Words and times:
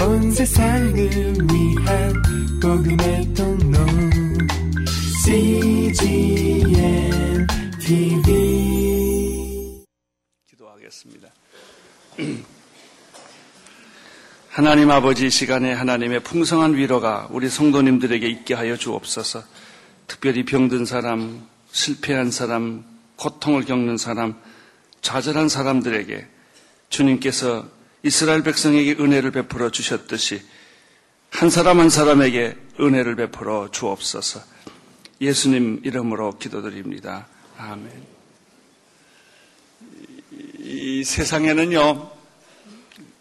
온 0.00 0.30
세상을 0.30 0.96
위한 0.96 2.22
복음의 2.62 3.34
통로 3.34 3.78
CGM 5.24 6.70
TV 7.80 9.84
기도하겠습니다. 10.48 11.28
하나님 14.50 14.90
아버지 14.90 15.30
시간에 15.30 15.72
하나님의 15.72 16.20
풍성한 16.20 16.76
위로가 16.76 17.26
우리 17.30 17.48
성도님들에게 17.48 18.28
있게 18.28 18.54
하여 18.54 18.76
주옵소서. 18.76 19.42
특별히 20.06 20.44
병든 20.44 20.84
사람, 20.84 21.44
실패한 21.72 22.30
사람, 22.30 22.84
고통을 23.16 23.64
겪는 23.64 23.96
사람, 23.98 24.40
좌절한 25.00 25.48
사람들에게 25.48 26.24
주님께서 26.88 27.77
이스라엘 28.02 28.42
백성에게 28.42 29.02
은혜를 29.02 29.32
베풀어 29.32 29.70
주셨듯이 29.70 30.42
한 31.30 31.50
사람 31.50 31.80
한 31.80 31.90
사람에게 31.90 32.56
은혜를 32.80 33.16
베풀어 33.16 33.70
주옵소서. 33.70 34.40
예수님 35.20 35.82
이름으로 35.84 36.38
기도드립니다. 36.38 37.26
아멘. 37.56 37.90
이 40.58 41.02
세상에는요, 41.04 42.10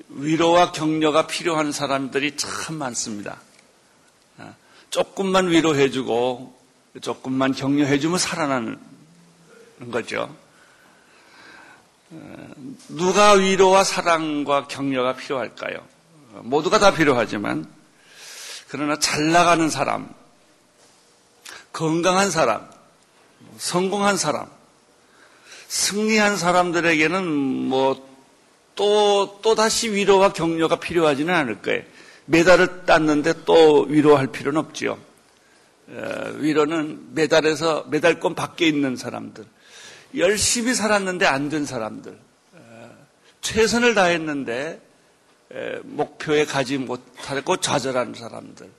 위로와 0.09 0.71
격려가 0.71 1.27
필요한 1.27 1.71
사람들이 1.71 2.37
참 2.37 2.75
많습니다. 2.75 3.41
조금만 4.89 5.49
위로해주고 5.49 6.55
조금만 7.01 7.53
격려해주면 7.53 8.17
살아나는 8.17 8.79
거죠. 9.91 10.35
누가 12.89 13.33
위로와 13.33 13.83
사랑과 13.83 14.67
격려가 14.67 15.15
필요할까요? 15.15 15.77
모두가 16.43 16.79
다 16.79 16.93
필요하지만, 16.93 17.67
그러나 18.69 18.97
잘 18.99 19.31
나가는 19.31 19.69
사람, 19.69 20.13
건강한 21.73 22.31
사람, 22.31 22.67
성공한 23.57 24.17
사람, 24.17 24.47
승리한 25.67 26.37
사람들에게는 26.37 27.27
뭐 27.27 28.07
또, 28.75 29.39
또 29.41 29.55
다시 29.55 29.91
위로와 29.91 30.33
격려가 30.33 30.79
필요하지는 30.79 31.33
않을 31.33 31.61
거예요. 31.61 31.83
메달을 32.25 32.85
땄는데 32.85 33.45
또 33.45 33.85
위로할 33.89 34.27
필요는 34.27 34.59
없죠. 34.59 34.99
위로는 36.35 37.13
메달에서 37.13 37.85
메달권 37.89 38.35
밖에 38.35 38.67
있는 38.67 38.95
사람들, 38.95 39.45
열심히 40.17 40.73
살았는데 40.73 41.25
안 41.25 41.49
된 41.49 41.65
사람들, 41.65 42.17
최선을 43.41 43.95
다했는데 43.95 44.81
목표에 45.83 46.45
가지 46.45 46.77
못하고 46.77 47.57
좌절한 47.57 48.13
사람들, 48.13 48.69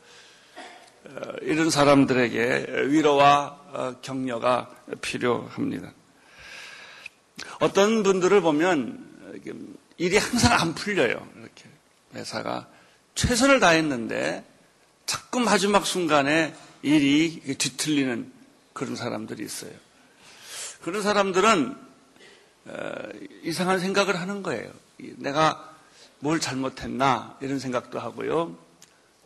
이런 1.42 1.70
사람들에게 1.70 2.86
위로와 2.88 3.58
어, 3.70 3.96
격려가 4.02 4.70
필요합니다. 5.00 5.92
어떤 7.60 8.02
분들을 8.02 8.40
보면 8.40 9.42
일이 9.98 10.16
항상 10.16 10.52
안 10.58 10.74
풀려요. 10.74 11.26
이렇게 11.36 11.64
회사가 12.14 12.66
최선을 13.14 13.60
다했는데 13.60 14.44
자꾸 15.06 15.40
마지막 15.40 15.86
순간에 15.86 16.54
일이 16.82 17.40
뒤틀리는 17.58 18.32
그런 18.72 18.96
사람들이 18.96 19.44
있어요. 19.44 19.72
그런 20.88 21.02
사람들은 21.02 21.76
어, 22.64 22.92
이상한 23.42 23.78
생각을 23.78 24.18
하는 24.18 24.42
거예요. 24.42 24.72
내가 25.16 25.76
뭘 26.18 26.40
잘못했나 26.40 27.36
이런 27.42 27.58
생각도 27.58 28.00
하고요. 28.00 28.56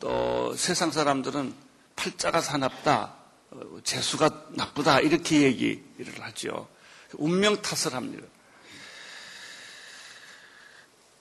또 0.00 0.56
세상 0.56 0.90
사람들은 0.90 1.54
팔자가 1.94 2.40
사납다, 2.40 3.14
어, 3.52 3.78
재수가 3.84 4.46
나쁘다 4.48 4.98
이렇게 4.98 5.42
얘기를 5.42 6.20
하죠. 6.22 6.66
운명 7.12 7.62
탓을 7.62 7.94
합니다. 7.94 8.26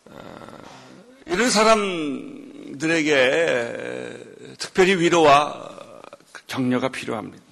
어, 0.06 0.58
이런 1.28 1.52
사람들에게 1.52 2.88
특별히 4.58 4.96
위로와 4.96 6.02
격려가 6.48 6.90
필요합니다. 6.90 7.51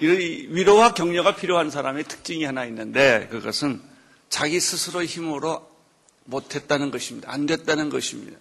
위로와 0.00 0.94
격려가 0.94 1.34
필요한 1.36 1.70
사람의 1.70 2.04
특징이 2.04 2.44
하나 2.44 2.64
있는데 2.66 3.28
그것은 3.30 3.80
자기 4.28 4.60
스스로의 4.60 5.06
힘으로 5.06 5.66
못했다는 6.24 6.90
것입니다. 6.90 7.32
안 7.32 7.46
됐다는 7.46 7.88
것입니다. 7.88 8.38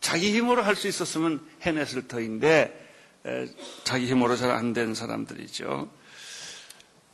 자기 0.00 0.32
힘으로 0.32 0.62
할 0.62 0.76
수 0.76 0.88
있었으면 0.88 1.40
해냈을 1.62 2.08
터인데 2.08 2.88
자기 3.84 4.06
힘으로 4.06 4.36
잘 4.36 4.50
안 4.50 4.72
된 4.72 4.94
사람들이죠. 4.94 5.90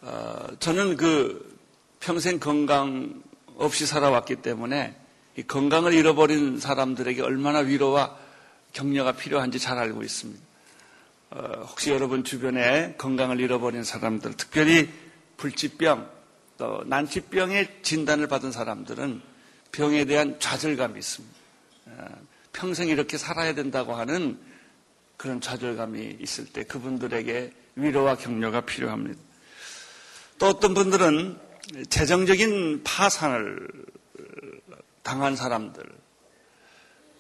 어, 0.02 0.46
저는 0.60 0.96
그 0.96 1.58
평생 1.98 2.38
건강 2.38 3.22
없이 3.56 3.86
살아왔기 3.86 4.36
때문에 4.36 4.94
이 5.36 5.42
건강을 5.42 5.94
잃어버린 5.94 6.60
사람들에게 6.60 7.22
얼마나 7.22 7.58
위로와 7.60 8.16
격려가 8.72 9.12
필요한지 9.12 9.58
잘 9.58 9.78
알고 9.78 10.02
있습니다. 10.02 10.45
어, 11.30 11.64
혹시 11.68 11.90
여러분 11.90 12.22
주변에 12.22 12.94
건강을 12.98 13.40
잃어버린 13.40 13.82
사람들, 13.82 14.36
특별히 14.36 14.88
불치병, 15.36 16.08
또 16.56 16.84
난치병의 16.86 17.80
진단을 17.82 18.28
받은 18.28 18.52
사람들은 18.52 19.20
병에 19.72 20.04
대한 20.04 20.38
좌절감이 20.38 20.98
있습니다. 20.98 21.36
어, 21.86 22.06
평생 22.52 22.88
이렇게 22.88 23.18
살아야 23.18 23.54
된다고 23.54 23.94
하는 23.94 24.38
그런 25.16 25.40
좌절감이 25.40 26.18
있을 26.20 26.46
때 26.46 26.64
그분들에게 26.64 27.52
위로와 27.74 28.16
격려가 28.16 28.62
필요합니다. 28.62 29.20
또 30.38 30.46
어떤 30.46 30.74
분들은 30.74 31.38
재정적인 31.90 32.84
파산을 32.84 33.68
당한 35.02 35.34
사람들, 35.34 35.84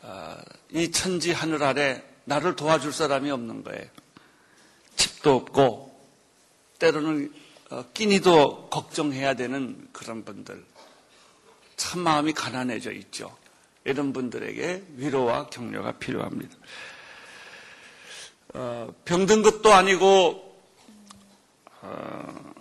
어, 0.02 0.36
이 0.70 0.90
천지 0.92 1.32
하늘 1.32 1.62
아래 1.62 2.02
나를 2.26 2.56
도와줄 2.56 2.92
사람이 2.92 3.30
없는 3.30 3.64
거예요. 3.64 3.86
집도 4.96 5.34
없고, 5.34 5.98
때로는 6.78 7.32
어, 7.70 7.84
끼니도 7.94 8.68
걱정해야 8.68 9.34
되는 9.34 9.88
그런 9.92 10.24
분들. 10.24 10.64
참 11.76 12.00
마음이 12.00 12.32
가난해져 12.32 12.92
있죠. 12.92 13.36
이런 13.84 14.12
분들에게 14.12 14.84
위로와 14.96 15.46
격려가 15.46 15.92
필요합니다. 15.92 16.56
어, 18.54 18.94
병든 19.04 19.42
것도 19.42 19.72
아니고, 19.72 20.62
어, 21.82 22.54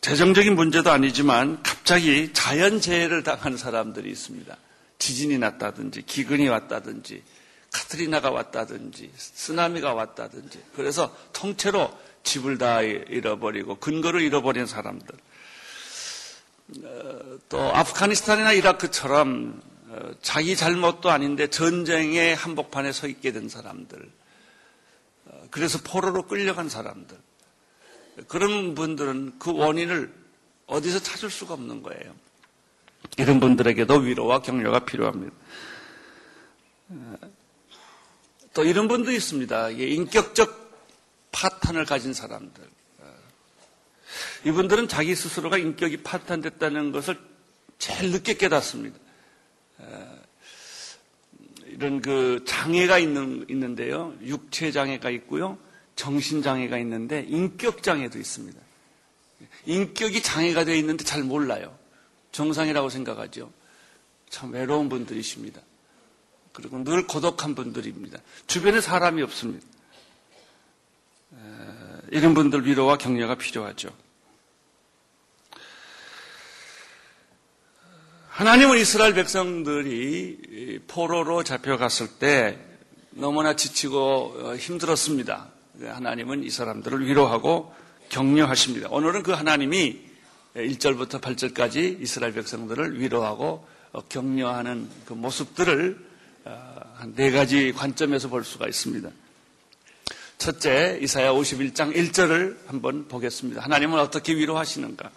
재정적인 0.00 0.54
문제도 0.54 0.90
아니지만 0.90 1.62
갑자기 1.62 2.32
자연재해를 2.32 3.22
당한 3.22 3.56
사람들이 3.56 4.10
있습니다. 4.10 4.56
지진이 5.00 5.38
났다든지 5.38 6.02
기근이 6.02 6.46
왔다든지 6.48 7.24
카트리나가 7.72 8.30
왔다든지 8.30 9.10
쓰나미가 9.16 9.94
왔다든지 9.94 10.62
그래서 10.76 11.16
통째로 11.32 11.92
집을 12.22 12.58
다 12.58 12.82
잃어버리고 12.82 13.76
근거를 13.76 14.20
잃어버린 14.20 14.66
사람들. 14.66 15.16
어, 16.84 17.38
또 17.48 17.60
아프가니스탄이나 17.74 18.52
이라크처럼 18.52 19.60
어, 19.88 20.10
자기 20.22 20.54
잘못도 20.54 21.10
아닌데 21.10 21.48
전쟁의 21.48 22.36
한복판에 22.36 22.92
서 22.92 23.08
있게 23.08 23.32
된 23.32 23.48
사람들. 23.48 24.10
어, 25.24 25.42
그래서 25.50 25.78
포로로 25.82 26.26
끌려간 26.26 26.68
사람들. 26.68 27.16
그런 28.28 28.74
분들은 28.74 29.38
그 29.38 29.52
원인을 29.52 30.12
어디서 30.66 31.00
찾을 31.00 31.30
수가 31.30 31.54
없는 31.54 31.82
거예요. 31.82 32.14
이런 33.16 33.40
분들에게도 33.40 33.94
위로와 33.94 34.40
격려가 34.42 34.84
필요합니다. 34.84 35.34
또 38.54 38.64
이런 38.64 38.88
분도 38.88 39.10
있습니다. 39.12 39.70
인격적 39.70 40.70
파탄을 41.32 41.84
가진 41.84 42.12
사람들. 42.12 42.62
이분들은 44.44 44.88
자기 44.88 45.14
스스로가 45.14 45.58
인격이 45.58 45.98
파탄됐다는 45.98 46.92
것을 46.92 47.18
제일 47.78 48.10
늦게 48.10 48.34
깨닫습니다. 48.34 48.98
이런 51.66 52.00
그 52.02 52.44
장애가 52.46 52.98
있는, 52.98 53.46
있는데요. 53.48 54.14
육체 54.22 54.72
장애가 54.72 55.10
있고요. 55.10 55.58
정신 55.94 56.42
장애가 56.42 56.78
있는데 56.78 57.24
인격 57.28 57.82
장애도 57.82 58.18
있습니다. 58.18 58.58
인격이 59.66 60.22
장애가 60.22 60.64
되어 60.64 60.74
있는데 60.76 61.04
잘 61.04 61.22
몰라요. 61.22 61.78
정상이라고 62.32 62.88
생각하죠. 62.88 63.52
참 64.28 64.52
외로운 64.52 64.88
분들이십니다. 64.88 65.60
그리고 66.52 66.82
늘 66.82 67.06
고독한 67.06 67.54
분들입니다. 67.54 68.18
주변에 68.46 68.80
사람이 68.80 69.22
없습니다. 69.22 69.66
이런 72.10 72.34
분들 72.34 72.66
위로와 72.66 72.98
격려가 72.98 73.36
필요하죠. 73.36 73.90
하나님은 78.28 78.78
이스라엘 78.78 79.14
백성들이 79.14 80.80
포로로 80.88 81.44
잡혀갔을 81.44 82.18
때 82.18 82.58
너무나 83.10 83.54
지치고 83.54 84.34
어, 84.38 84.56
힘들었습니다. 84.56 85.50
하나님은 85.82 86.44
이 86.44 86.50
사람들을 86.50 87.06
위로하고 87.06 87.74
격려하십니다. 88.08 88.88
오늘은 88.90 89.22
그 89.22 89.32
하나님이 89.32 90.09
1절부터 90.56 91.20
8절까지 91.20 92.00
이스라엘 92.00 92.32
백성들을 92.34 93.00
위로하고 93.00 93.66
어, 93.92 94.00
격려하는 94.08 94.88
그 95.06 95.12
모습들을 95.14 95.98
어, 96.44 96.80
한네 96.96 97.30
가지 97.30 97.72
관점에서 97.72 98.28
볼 98.28 98.44
수가 98.44 98.66
있습니다. 98.68 99.08
첫째, 100.38 100.98
이사야 101.02 101.32
51장 101.32 101.94
1절을 101.94 102.56
한번 102.66 103.06
보겠습니다. 103.08 103.62
하나님은 103.62 103.98
어떻게 103.98 104.34
위로하시는가? 104.34 105.10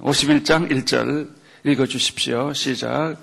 51장 0.00 0.70
1절 0.70 1.28
읽어 1.64 1.86
주십시오. 1.86 2.52
시작. 2.54 3.16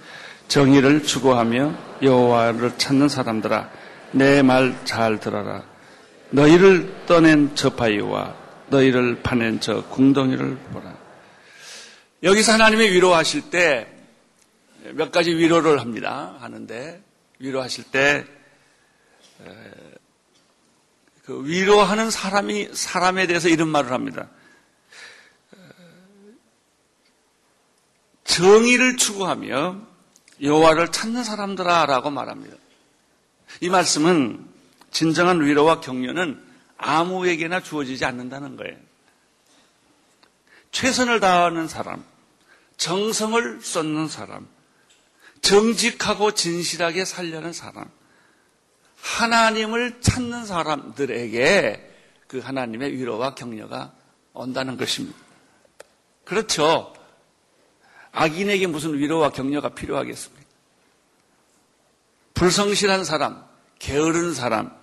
정의를 0.50 1.04
추구하며 1.04 2.00
여호와를 2.04 2.78
찾는 2.78 3.10
사람들아 3.10 3.72
내 4.12 4.44
말 4.44 4.86
잘 4.86 5.20
들어라. 5.20 5.64
너희를 6.30 7.06
떠낸 7.08 7.56
저 7.56 7.72
바위와 7.72 8.36
너희를 8.74 9.22
파낸 9.24 9.60
저 9.60 9.84
궁덩이를 9.86 10.58
보라. 10.74 10.98
여기서 12.24 12.54
하나님이 12.54 12.92
위로하실 12.92 13.50
때 13.50 13.88
몇 14.96 15.12
가지 15.12 15.34
위로를 15.34 15.80
합니다. 15.80 16.36
하는데 16.42 17.02
위로하실 17.40 17.86
때 17.86 18.26
그 21.24 21.46
위로하는 21.46 22.12
사람이 22.12 22.70
사람에 22.74 23.28
대해서 23.28 23.48
이런 23.48 23.70
말을 23.70 23.94
합니다. 23.94 24.30
정의를 28.26 28.98
추구하며 28.98 29.82
여호와를 30.42 30.92
찾는 30.92 31.24
사람들아라고 31.24 32.10
말합니다. 32.10 32.58
이 33.62 33.70
말씀은 33.70 34.46
진정한 34.92 35.42
위로와 35.42 35.80
격려는 35.80 36.44
아무에게나 36.78 37.62
주어지지 37.62 38.06
않는다는 38.06 38.56
거예요. 38.58 38.78
최선을 40.72 41.20
다하는 41.20 41.68
사람, 41.68 42.04
정성을 42.78 43.62
쏟는 43.62 44.08
사람, 44.08 44.48
정직하고 45.42 46.34
진실하게 46.34 47.06
살려는 47.06 47.54
사람, 47.54 47.90
하나님을 49.02 50.02
찾는 50.02 50.46
사람들에게 50.46 51.92
그 52.28 52.40
하나님의 52.40 52.94
위로와 52.94 53.36
격려가 53.36 53.94
온다는 54.34 54.78
것입니다. 54.78 55.18
그렇죠. 56.26 56.94
악인에게 58.12 58.68
무슨 58.68 58.98
위로와 58.98 59.32
격려가 59.32 59.70
필요하겠습니까? 59.70 60.44
불성실한 62.34 63.06
사람, 63.06 63.44
게으른 63.80 64.34
사람, 64.34 64.83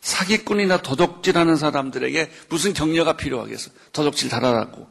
사기꾼이나 0.00 0.78
도둑질하는 0.78 1.56
사람들에게 1.56 2.30
무슨 2.48 2.72
격려가 2.72 3.16
필요하겠어? 3.16 3.70
도둑질 3.92 4.30
잘하라고. 4.30 4.88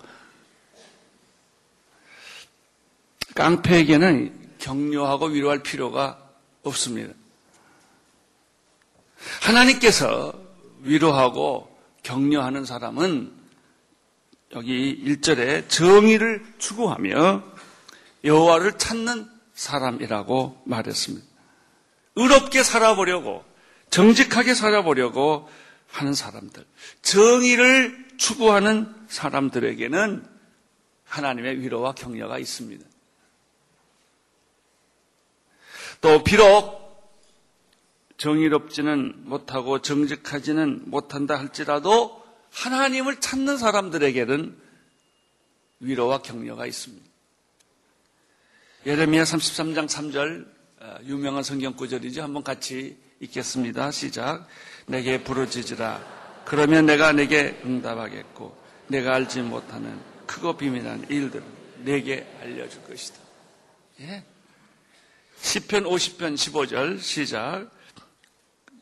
깡패에게는 3.35 4.57
격려하고 4.59 5.27
위로할 5.27 5.63
필요가 5.63 6.19
없습니다. 6.63 7.13
하나님께서 9.41 10.33
위로하고 10.81 11.75
격려하는 12.03 12.65
사람은 12.65 13.33
여기 14.53 15.03
1절에 15.05 15.69
정의를 15.69 16.43
추구하며 16.57 17.43
여호와를 18.23 18.77
찾는 18.77 19.29
사람이라고 19.53 20.61
말했습니다. 20.65 21.25
의롭게 22.15 22.63
살아보려고 22.63 23.43
정직하게 23.89 24.53
살아보려고 24.53 25.49
하는 25.87 26.13
사람들, 26.13 26.65
정의를 27.01 28.07
추구하는 28.17 28.93
사람들에게는 29.07 30.25
하나님의 31.05 31.59
위로와 31.61 31.93
격려가 31.93 32.37
있습니다. 32.37 32.85
또 36.01 36.23
비록 36.23 36.79
정의롭지는 38.17 39.23
못하고 39.25 39.81
정직하지는 39.81 40.83
못한다 40.85 41.39
할지라도 41.39 42.23
하나님을 42.51 43.19
찾는 43.19 43.57
사람들에게는 43.57 44.57
위로와 45.79 46.21
격려가 46.21 46.65
있습니다. 46.65 47.05
예레미야 48.85 49.23
33장 49.23 49.87
3절 49.87 50.47
어, 50.81 50.97
유명한 51.03 51.43
성경 51.43 51.75
구절이죠. 51.75 52.21
한번 52.21 52.43
같이 52.43 52.97
읽겠습니다. 53.19 53.91
시작. 53.91 54.47
내게 54.87 55.23
부르짖으라. 55.23 56.43
그러면 56.45 56.85
내가 56.85 57.11
내게 57.11 57.59
응답하겠고 57.63 58.57
내가 58.87 59.15
알지 59.15 59.41
못하는 59.41 59.99
크고 60.25 60.57
비밀한 60.57 61.05
일들을 61.09 61.43
내게 61.79 62.27
알려줄 62.41 62.83
것이다. 62.83 63.19
예. 64.01 64.23
10편 65.41 65.85
50편 65.85 66.35
15절 66.35 66.99
시작. 66.99 67.69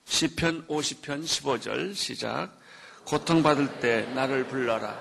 10편 0.06 0.68
50편 0.68 1.24
15절 1.24 1.94
시작. 1.94 2.58
고통받을 3.06 3.80
때 3.80 4.02
나를 4.14 4.48
불러라. 4.48 4.98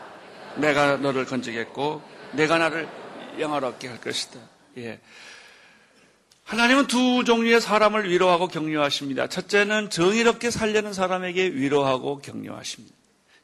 내가 0.56 0.96
너를 0.96 1.24
건지겠고 1.26 2.02
내가 2.32 2.58
나를 2.58 2.88
영화롭게 3.38 3.88
할 3.88 4.00
것이다. 4.00 4.38
예. 4.78 5.00
하나님은 6.46 6.86
두 6.86 7.24
종류의 7.24 7.60
사람을 7.60 8.08
위로하고 8.08 8.46
격려하십니다. 8.46 9.28
첫째는 9.28 9.90
정의롭게 9.90 10.52
살려는 10.52 10.92
사람에게 10.92 11.44
위로하고 11.48 12.20
격려하십니다. 12.20 12.94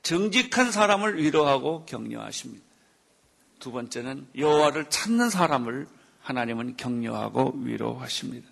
정직한 0.05 0.71
사람을 0.71 1.21
위로하고 1.21 1.85
격려하십니다. 1.85 2.65
두 3.59 3.73
번째는 3.73 4.29
여호와를 4.39 4.89
찾는 4.89 5.31
사람을 5.31 5.89
하나님은 6.21 6.77
격려하고 6.77 7.55
위로하십니다. 7.57 8.49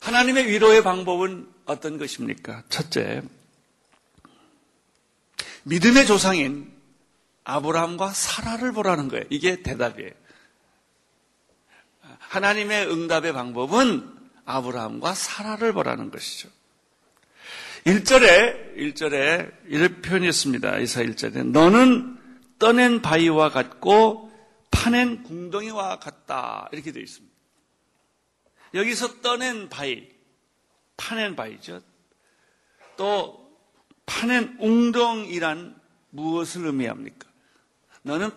하나님의 0.00 0.48
위로의 0.48 0.82
방법은 0.82 1.48
어떤 1.66 1.98
것입니까? 1.98 2.64
첫째, 2.68 3.22
믿음의 5.62 6.06
조상인 6.06 6.72
아브라함과 7.44 8.10
사라를 8.10 8.72
보라는 8.72 9.06
거예요. 9.06 9.24
이게 9.30 9.62
대답이에요. 9.62 10.10
하나님의 12.32 12.90
응답의 12.90 13.34
방법은 13.34 14.10
아브라함과 14.46 15.12
사라를 15.12 15.74
보라는 15.74 16.10
것이죠. 16.10 16.48
1절에, 17.84 18.74
1절에 18.78 19.52
이런 19.66 20.00
표현이 20.00 20.28
있습니다. 20.28 20.78
이사 20.78 21.02
1절에. 21.02 21.44
너는 21.50 22.18
떠낸 22.58 23.02
바위와 23.02 23.50
같고 23.50 24.32
파낸 24.70 25.22
궁덩이와 25.24 25.98
같다. 25.98 26.70
이렇게 26.72 26.90
되어 26.90 27.02
있습니다. 27.02 27.36
여기서 28.74 29.20
떠낸 29.20 29.68
바위, 29.68 30.08
파낸 30.96 31.36
바위죠. 31.36 31.82
또 32.96 33.52
파낸 34.06 34.56
웅덩이란 34.58 35.78
무엇을 36.08 36.64
의미합니까? 36.64 37.28
너는 38.00 38.30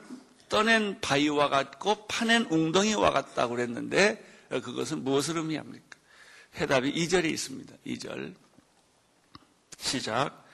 떠낸 0.56 1.02
바위와 1.02 1.50
같고 1.50 2.08
파낸 2.08 2.44
웅덩이와 2.50 3.12
같다고 3.12 3.56
그랬는데 3.56 4.24
그것은 4.50 5.04
무엇을 5.04 5.36
의미합니까? 5.36 5.84
해답이 6.56 6.94
2절에 6.94 7.26
있습니다. 7.26 7.74
2절. 7.86 8.34
시작. 9.78 10.46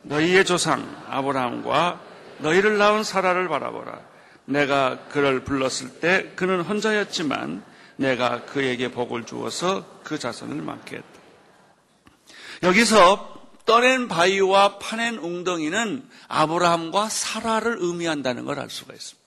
너희의 0.00 0.46
조상 0.46 1.04
아브라함과 1.10 2.00
너희를 2.38 2.78
낳은 2.78 3.04
사라를 3.04 3.48
바라보라. 3.48 4.00
내가 4.46 4.98
그를 5.08 5.44
불렀을 5.44 6.00
때 6.00 6.32
그는 6.36 6.62
혼자였지만 6.62 7.62
내가 7.96 8.46
그에게 8.46 8.90
복을 8.90 9.26
주어서 9.26 10.00
그 10.02 10.18
자손을 10.18 10.56
많게 10.62 10.96
했다. 10.96 11.20
여기서 12.62 13.42
떠낸 13.66 14.08
바위와 14.08 14.78
파낸 14.78 15.18
웅덩이는 15.18 16.08
아브라함과 16.28 17.10
사라를 17.10 17.76
의미한다는 17.80 18.46
걸 18.46 18.58
알 18.58 18.70
수가 18.70 18.94
있습니다. 18.94 19.19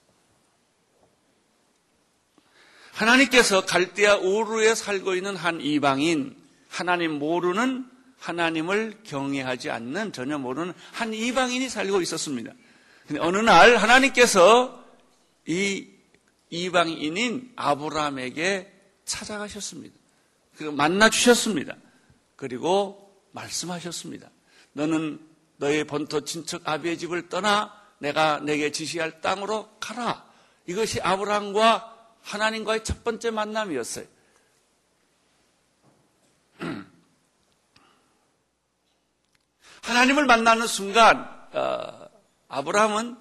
하나님께서 2.93 3.65
갈대아 3.65 4.17
우르에 4.17 4.75
살고 4.75 5.15
있는 5.15 5.35
한 5.35 5.59
이방인, 5.61 6.35
하나님 6.69 7.13
모르는 7.13 7.85
하나님을 8.19 8.99
경외하지 9.03 9.69
않는 9.69 10.13
전혀 10.13 10.37
모르는 10.37 10.73
한 10.91 11.13
이방인이 11.13 11.67
살고 11.69 12.01
있었습니다. 12.01 12.53
근데 13.07 13.19
어느 13.21 13.37
날 13.37 13.75
하나님께서 13.77 14.81
이 15.45 15.87
이방인인 16.49 17.51
아브라함에게 17.55 18.71
찾아가셨습니다. 19.05 19.95
그리고 20.55 20.71
만나 20.73 21.09
주셨습니다. 21.09 21.75
그리고 22.35 23.21
말씀하셨습니다. 23.31 24.29
너는 24.73 25.19
너의 25.57 25.83
본토 25.85 26.23
친척 26.23 26.61
아비의 26.67 26.97
집을 26.99 27.27
떠나 27.27 27.73
내가 27.97 28.39
내게 28.39 28.71
지시할 28.71 29.19
땅으로 29.21 29.69
가라. 29.79 30.25
이것이 30.67 31.01
아브라함과 31.01 31.92
하나님과의 32.23 32.83
첫 32.83 33.03
번째 33.03 33.31
만남이었어요. 33.31 34.05
하나님을 39.83 40.25
만나는 40.25 40.67
순간 40.67 41.29
어, 41.53 42.09
아브라함은 42.47 43.17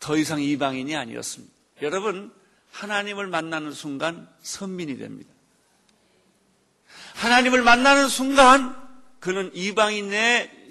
더 0.00 0.16
이상 0.16 0.40
이방인이 0.42 0.96
아니었습니다. 0.96 1.54
여러분 1.82 2.32
하나님을 2.72 3.26
만나는 3.26 3.72
순간 3.72 4.28
선민이 4.42 4.96
됩니다. 4.98 5.30
하나님을 7.14 7.62
만나는 7.62 8.08
순간 8.08 8.74
그는 9.20 9.50
이방인의 9.54 10.70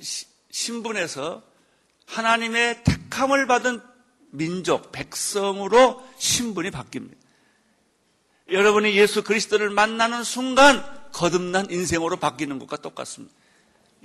신분에서 0.49 1.43
하나님의 2.07 2.83
택함을 2.83 3.45
받은 3.45 3.81
민족, 4.31 4.91
백성으로 4.91 6.07
신분이 6.17 6.71
바뀝니다. 6.71 7.18
여러분이 8.51 8.95
예수 8.95 9.23
그리스도를 9.23 9.69
만나는 9.69 10.23
순간 10.23 10.83
거듭난 11.11 11.69
인생으로 11.69 12.17
바뀌는 12.17 12.59
것과 12.59 12.77
똑같습니다. 12.77 13.33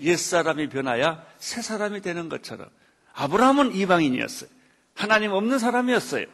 옛사람이 0.00 0.68
변하여 0.68 1.24
새 1.38 1.62
사람이 1.62 2.00
되는 2.00 2.28
것처럼 2.28 2.68
아브라함은 3.12 3.74
이방인이었어요. 3.74 4.50
하나님 4.94 5.32
없는 5.32 5.58
사람이었어요. 5.58 6.26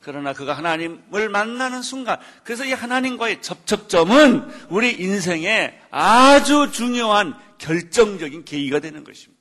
그러나 0.00 0.32
그가 0.32 0.52
하나님을 0.54 1.28
만나는 1.28 1.82
순간, 1.82 2.20
그래서 2.44 2.64
이 2.64 2.72
하나님과의 2.72 3.42
접촉점은 3.42 4.68
우리 4.68 4.92
인생에 4.92 5.80
아주 5.90 6.70
중요한 6.72 7.34
결정적인 7.58 8.44
계기가 8.44 8.78
되는 8.78 9.02
것입니다. 9.02 9.38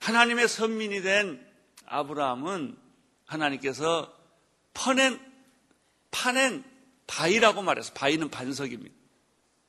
하나님의 0.00 0.48
선민이 0.48 1.02
된 1.02 1.49
아브라함은 1.90 2.78
하나님께서 3.26 4.16
퍼낸, 4.72 5.20
파낸 6.10 6.64
바위라고 7.06 7.62
말해서 7.62 7.92
바위는 7.92 8.30
반석입니다. 8.30 8.94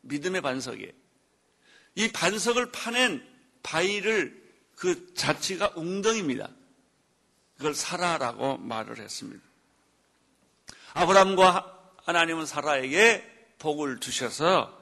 믿음의 0.02 0.42
반석이에요. 0.42 0.92
이 1.96 2.12
반석을 2.12 2.72
파낸 2.72 3.28
바위를 3.64 4.40
그 4.76 5.14
자체가 5.16 5.74
웅덩입니다. 5.76 6.50
그걸 7.58 7.74
사라라고 7.74 8.58
말을 8.58 9.00
했습니다. 9.00 9.44
아브라함과 10.94 11.94
하나님은 12.04 12.46
사라에게 12.46 13.56
복을 13.60 14.00
주셔서 14.00 14.80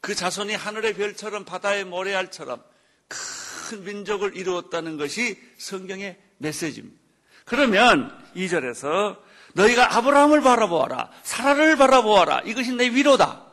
그 0.00 0.14
자손이 0.14 0.54
하늘의 0.54 0.94
별처럼 0.94 1.44
바다의 1.44 1.84
모래알처럼 1.84 2.62
큰 3.08 3.47
민족을 3.76 4.36
이루었다는 4.36 4.96
것이 4.96 5.40
성경의 5.58 6.18
메시지입니다. 6.38 6.98
그러면 7.44 8.16
2절에서 8.36 9.18
너희가 9.54 9.96
아브라함을 9.96 10.40
바라보아라. 10.42 11.10
사라를 11.22 11.76
바라보아라. 11.76 12.40
이것이 12.40 12.72
내 12.72 12.88
위로다. 12.88 13.46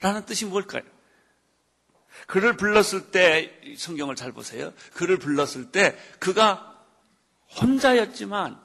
라는 0.00 0.24
뜻이 0.24 0.44
뭘까요? 0.44 0.82
그를 2.26 2.56
불렀을 2.56 3.10
때, 3.10 3.52
성경을 3.76 4.16
잘 4.16 4.32
보세요. 4.32 4.72
그를 4.94 5.18
불렀을 5.18 5.70
때 5.72 5.96
그가 6.18 6.84
혼자였지만, 7.60 8.60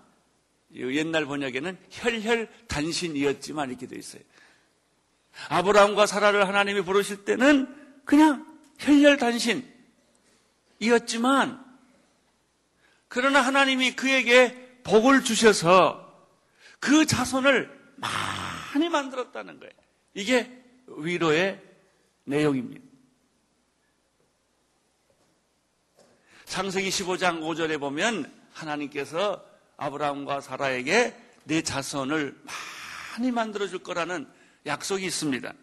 옛날 0.76 1.26
번역에는 1.26 1.78
혈혈 1.90 2.50
단신이었지만 2.68 3.70
이렇게 3.70 3.88
되어 3.88 4.00
있어요. 4.00 4.22
아브라함과 5.50 6.06
사라를 6.06 6.48
하나님이 6.48 6.82
부르실 6.82 7.26
때는 7.26 7.74
그냥 8.06 8.46
혈혈 8.80 9.18
단신 9.18 9.71
이었지만, 10.82 11.64
그러나 13.08 13.40
하나님이 13.42 13.96
그에게 13.96 14.80
복을 14.84 15.24
주셔서 15.24 16.28
그 16.80 17.06
자손을 17.06 17.96
많이 17.98 18.90
만들었다는 18.90 19.60
거예요. 19.60 19.74
이게 20.16 20.52
위로의 20.88 21.62
내용입니다. 22.24 22.82
창세기 26.46 26.90
15장 26.90 27.42
5절에 27.42 27.80
보면 27.80 28.30
하나님께서 28.52 29.46
아브라함과 29.78 30.42
사라에게 30.42 31.16
내 31.44 31.62
자손을 31.62 32.38
많이 33.18 33.32
만들어 33.32 33.68
줄 33.68 33.80
거라는 33.80 34.28
약속이 34.66 35.06
있습니다. 35.06 35.54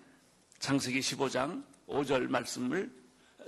창세기 0.61 1.01
15장 1.01 1.65
5절 1.89 2.29
말씀을 2.29 2.98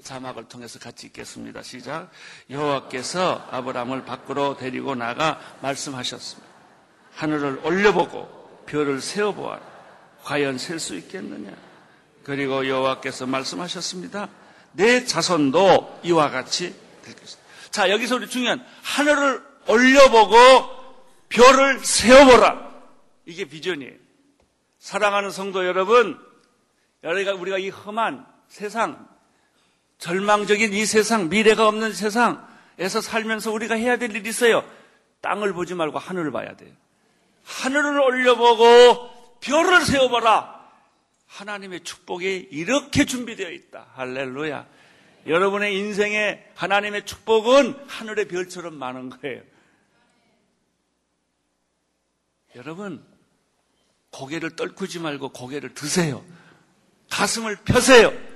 자막을 0.02 0.44
통해서 0.48 0.78
같이 0.78 1.08
읽겠습니다. 1.08 1.62
시작. 1.62 2.10
여호와께서 2.48 3.48
아브라함을 3.50 4.04
밖으로 4.04 4.56
데리고 4.56 4.94
나가 4.94 5.40
말씀하셨습니다. 5.62 6.48
하늘을 7.14 7.60
올려보고 7.64 8.64
별을 8.66 9.00
세어보아라. 9.00 9.60
과연 10.22 10.58
셀 10.58 10.78
수 10.78 10.96
있겠느냐? 10.96 11.54
그리고 12.24 12.66
여호와께서 12.66 13.26
말씀하셨습니다. 13.26 14.28
내 14.72 15.04
자손도 15.04 16.00
이와 16.04 16.30
같이 16.30 16.74
될 17.02 17.16
것이다. 17.16 17.42
자, 17.70 17.90
여기서 17.90 18.16
우리 18.16 18.28
중요한 18.28 18.64
하늘을 18.82 19.42
올려보고 19.68 20.36
별을 21.28 21.80
세어보라. 21.84 22.70
이게 23.26 23.44
비전이에요. 23.44 23.94
사랑하는 24.78 25.30
성도 25.30 25.66
여러분, 25.66 26.18
우리가 27.02 27.34
우리가 27.34 27.58
이 27.58 27.68
험한 27.68 28.26
세상, 28.48 29.08
절망적인 30.00 30.72
이 30.72 30.86
세상, 30.86 31.28
미래가 31.28 31.68
없는 31.68 31.92
세상에서 31.92 33.00
살면서 33.02 33.52
우리가 33.52 33.74
해야 33.76 33.98
될 33.98 34.10
일이 34.16 34.28
있어요. 34.28 34.68
땅을 35.20 35.52
보지 35.52 35.74
말고 35.74 35.98
하늘을 35.98 36.32
봐야 36.32 36.56
돼요. 36.56 36.72
하늘을 37.44 38.00
올려보고 38.00 39.38
별을 39.40 39.84
세워보라. 39.84 40.58
하나님의 41.26 41.84
축복이 41.84 42.48
이렇게 42.50 43.04
준비되어 43.04 43.50
있다. 43.50 43.88
할렐루야. 43.94 44.66
여러분의 45.26 45.76
인생에 45.76 46.44
하나님의 46.54 47.04
축복은 47.04 47.84
하늘의 47.86 48.28
별처럼 48.28 48.74
많은 48.74 49.10
거예요. 49.10 49.42
여러분, 52.56 53.04
고개를 54.12 54.56
떨구지 54.56 54.98
말고 54.98 55.28
고개를 55.28 55.74
드세요. 55.74 56.24
가슴을 57.10 57.56
펴세요. 57.64 58.29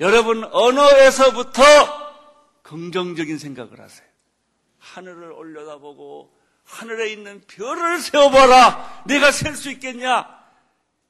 여러분, 0.00 0.44
언어에서부터 0.44 1.62
긍정적인 2.62 3.38
생각을 3.38 3.80
하세요. 3.80 4.06
하늘을 4.78 5.32
올려다보고 5.32 6.34
하늘에 6.64 7.12
있는 7.12 7.40
별을 7.46 8.00
세워봐라. 8.00 9.04
내가 9.06 9.30
셀 9.30 9.54
수 9.54 9.70
있겠냐? 9.70 10.26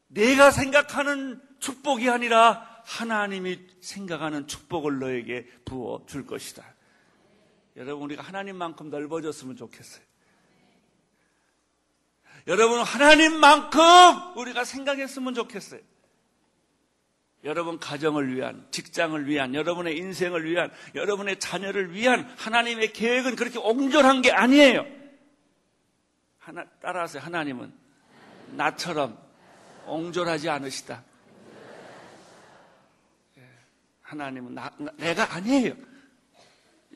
내가 0.08 0.50
생각하는 0.50 1.40
축복이 1.60 2.10
아니라 2.10 2.82
하나님이 2.84 3.60
생각하는 3.80 4.46
축복을 4.46 4.98
너에게 4.98 5.46
부어 5.64 6.04
줄 6.06 6.26
것이다. 6.26 6.64
여러분, 7.76 8.04
우리가 8.04 8.22
하나님만큼 8.22 8.90
넓어졌으면 8.90 9.56
좋겠어요. 9.56 10.02
여러분, 12.48 12.80
하나님만큼 12.80 14.36
우리가 14.36 14.64
생각했으면 14.64 15.34
좋겠어요. 15.34 15.80
여러분 17.44 17.78
가정을 17.78 18.34
위한, 18.34 18.66
직장을 18.70 19.26
위한, 19.26 19.54
여러분의 19.54 19.96
인생을 19.96 20.44
위한, 20.44 20.70
여러분의 20.94 21.40
자녀를 21.40 21.92
위한 21.92 22.24
하나님의 22.38 22.92
계획은 22.92 23.34
그렇게 23.34 23.58
옹졸한 23.58 24.22
게 24.22 24.30
아니에요. 24.30 24.86
하나, 26.38 26.64
따라서 26.80 27.18
하나님은 27.18 27.72
나처럼 28.52 29.18
옹졸하지 29.86 30.50
않으시다. 30.50 31.02
예, 33.38 33.48
하나님은 34.02 34.54
나, 34.54 34.70
나, 34.78 34.92
내가 34.96 35.34
아니에요. 35.34 35.74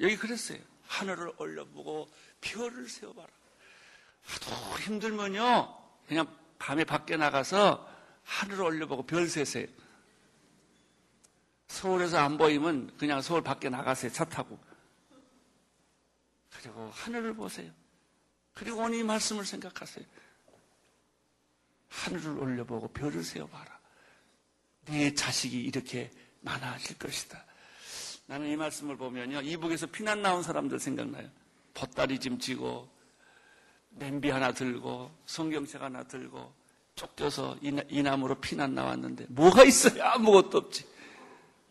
여기 0.00 0.16
그랬어요. 0.16 0.58
하늘을 0.86 1.32
올려보고 1.38 2.08
별을 2.40 2.88
세워봐라. 2.88 3.28
하도 4.26 4.78
힘들면요. 4.80 5.76
그냥 6.06 6.28
밤에 6.58 6.84
밖에 6.84 7.16
나가서 7.16 7.88
하늘을 8.22 8.62
올려보고 8.62 9.06
별 9.06 9.28
세세요. 9.28 9.66
서울에서 11.76 12.18
안 12.18 12.38
보이면 12.38 12.96
그냥 12.96 13.20
서울 13.20 13.42
밖에 13.42 13.68
나가세요. 13.68 14.10
차 14.10 14.24
타고. 14.24 14.58
그리고 16.58 16.90
하늘을 16.92 17.34
보세요. 17.34 17.70
그리고 18.54 18.80
오늘 18.80 18.98
이 18.98 19.02
말씀을 19.02 19.44
생각하세요. 19.44 20.04
하늘을 21.88 22.38
올려보고 22.38 22.88
별을 22.88 23.22
세어봐라. 23.22 23.78
내 24.86 25.12
자식이 25.14 25.60
이렇게 25.60 26.10
많아질 26.40 26.98
것이다. 26.98 27.44
나는 28.26 28.48
이 28.48 28.56
말씀을 28.56 28.96
보면요. 28.96 29.42
이북에서 29.42 29.86
피난 29.86 30.22
나온 30.22 30.42
사람들 30.42 30.80
생각나요. 30.80 31.28
보따리 31.74 32.18
짐 32.18 32.38
지고, 32.38 32.88
냄비 33.90 34.30
하나 34.30 34.52
들고, 34.52 35.10
성경책 35.26 35.82
하나 35.82 36.02
들고, 36.04 36.52
쫓겨서 36.94 37.58
이남으로 37.60 38.40
피난 38.40 38.74
나왔는데, 38.74 39.26
뭐가 39.28 39.64
있어요? 39.64 40.02
아무것도 40.02 40.58
없지. 40.58 40.95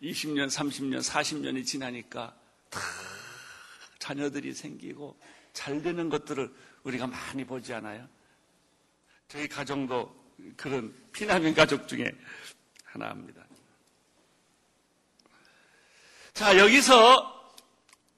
20년, 0.02 0.48
30년, 0.48 1.02
40년이 1.02 1.66
지나니까 1.66 2.36
다 2.70 2.80
자녀들이 4.00 4.54
생기고 4.54 5.20
잘 5.54 5.82
되는 5.82 6.10
것들을 6.10 6.54
우리가 6.84 7.08
많이 7.08 7.46
보지 7.46 7.74
않아요? 7.74 8.08
저희 9.28 9.48
가정도 9.48 10.16
그런 10.56 10.94
피난민 11.12 11.56
가족 11.56 11.88
중에 11.88 12.12
하나입니다. 12.84 13.44
자, 16.34 16.58
여기서 16.58 17.54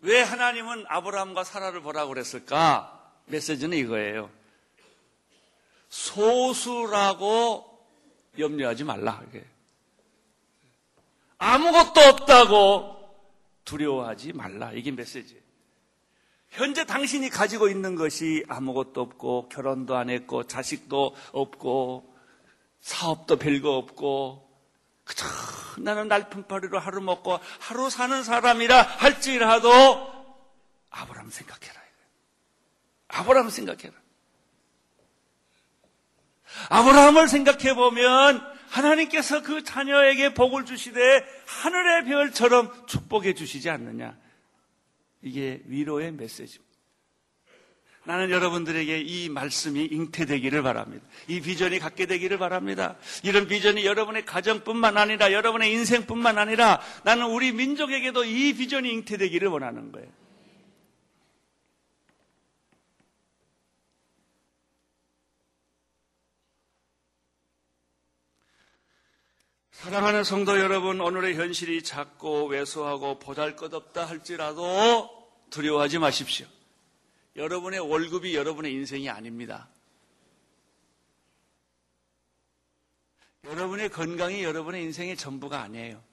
왜 0.01 0.21
하나님은 0.21 0.85
아브라함과 0.87 1.43
사라를 1.43 1.81
보라고 1.81 2.09
그랬을까? 2.09 2.93
메시지는 3.27 3.77
이거예요. 3.77 4.31
소수라고 5.89 7.65
염려하지 8.37 8.83
말라. 8.83 9.23
이게. 9.29 9.45
아무것도 11.37 12.01
없다고 12.01 12.97
두려워하지 13.65 14.33
말라. 14.33 14.71
이게 14.73 14.91
메시지예요. 14.91 15.41
현재 16.49 16.85
당신이 16.85 17.29
가지고 17.29 17.67
있는 17.67 17.95
것이 17.95 18.43
아무것도 18.47 19.01
없고 19.01 19.49
결혼도 19.49 19.95
안 19.95 20.09
했고 20.09 20.43
자식도 20.45 21.15
없고 21.33 22.15
사업도 22.79 23.37
별거 23.37 23.75
없고 23.75 24.47
그저 25.03 25.25
나는 25.79 26.07
날품팔이로 26.07 26.79
하루 26.79 27.01
먹고 27.01 27.39
하루 27.59 27.89
사는 27.89 28.23
사람이라 28.23 28.81
할지라도 28.81 29.69
아브라함 30.89 31.29
생각해라. 31.29 31.81
아브라함 33.09 33.49
생각해라. 33.49 33.93
아브라함을 36.69 37.27
생각해 37.27 37.73
보면 37.73 38.41
하나님께서 38.69 39.41
그 39.43 39.63
자녀에게 39.63 40.33
복을 40.33 40.65
주시되 40.65 40.99
하늘의 41.45 42.05
별처럼 42.05 42.71
축복해 42.87 43.33
주시지 43.33 43.69
않느냐. 43.69 44.17
이게 45.21 45.61
위로의 45.65 46.11
메시지입니다. 46.11 46.67
나는 48.07 48.29
여러분들에게 48.29 49.01
이 49.01 49.27
말씀이 49.27 49.83
잉태되기를 49.83 50.63
바랍니다. 50.63 51.05
이 51.27 51.41
비전이 51.41 51.79
갖게 51.79 52.05
되기를 52.05 52.37
바랍니다. 52.37 52.95
이런 53.21 53.47
비전이 53.47 53.85
여러분의 53.85 54.25
가정뿐만 54.25 54.97
아니라 54.97 55.33
여러분의 55.33 55.73
인생뿐만 55.73 56.37
아니라 56.37 56.79
나는 57.03 57.25
우리 57.25 57.51
민족에게도 57.51 58.23
이 58.23 58.53
비전이 58.53 58.89
잉태되기를 58.93 59.49
원하는 59.49 59.91
거예요. 59.91 60.07
사랑하는 69.77 70.23
성도 70.23 70.59
여러분, 70.59 70.99
오늘의 70.99 71.35
현실이 71.35 71.83
작고 71.83 72.47
왜소하고 72.47 73.19
보잘 73.19 73.55
것 73.55 73.71
없다 73.75 74.07
할지라도 74.07 75.07
두려워하지 75.51 75.99
마십시오. 75.99 76.47
여러분의 77.35 77.79
월급이 77.81 78.35
여러분의 78.35 78.73
인생이 78.73 79.07
아닙니다. 79.07 79.69
여러분의 83.43 83.89
건강이 83.89 84.43
여러분의 84.43 84.81
인생의 84.81 85.15
전부가 85.15 85.61
아니에요. 85.61 86.03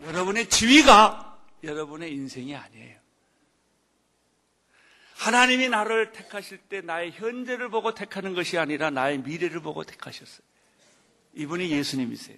여러분의 0.00 0.50
지위가 0.50 1.42
여러분의 1.64 2.12
인생이 2.12 2.54
아니에요. 2.54 3.00
하나님이 5.16 5.70
나를 5.70 6.12
택하실 6.12 6.58
때 6.68 6.82
나의 6.82 7.12
현재를 7.12 7.70
보고 7.70 7.94
택하는 7.94 8.34
것이 8.34 8.58
아니라 8.58 8.90
나의 8.90 9.20
미래를 9.20 9.60
보고 9.60 9.84
택하셨어요. 9.84 10.51
이분이 11.34 11.70
예수님이세요. 11.70 12.36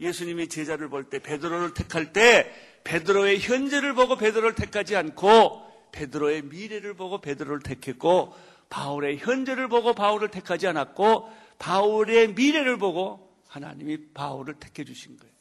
예수님이 0.00 0.48
제자를 0.48 0.88
볼 0.88 1.08
때 1.08 1.20
베드로를 1.20 1.74
택할 1.74 2.12
때 2.12 2.52
베드로의 2.84 3.40
현재를 3.40 3.94
보고 3.94 4.16
베드로를 4.16 4.54
택하지 4.54 4.96
않고 4.96 5.90
베드로의 5.92 6.42
미래를 6.42 6.94
보고 6.94 7.20
베드로를 7.20 7.60
택했고 7.60 8.34
바울의 8.68 9.18
현재를 9.18 9.68
보고 9.68 9.94
바울을 9.94 10.28
택하지 10.28 10.66
않았고 10.66 11.30
바울의 11.58 12.34
미래를 12.34 12.76
보고 12.78 13.32
하나님이 13.46 14.08
바울을 14.12 14.54
택해 14.54 14.84
주신 14.84 15.16
거예요. 15.16 15.32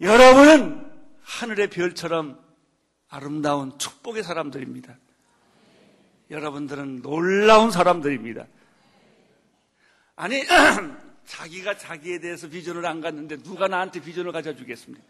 여러분은 0.00 0.88
하늘의 1.22 1.70
별처럼 1.70 2.38
아름다운 3.08 3.76
축복의 3.78 4.22
사람들입니다. 4.22 4.96
여러분들은 6.30 7.02
놀라운 7.02 7.70
사람들입니다. 7.72 8.46
아니, 10.18 10.42
자기가 11.26 11.78
자기에 11.78 12.18
대해서 12.18 12.48
비전을 12.48 12.84
안 12.86 13.00
갖는데 13.00 13.36
누가 13.36 13.68
나한테 13.68 14.00
비전을 14.00 14.32
가져주겠습니까? 14.32 15.04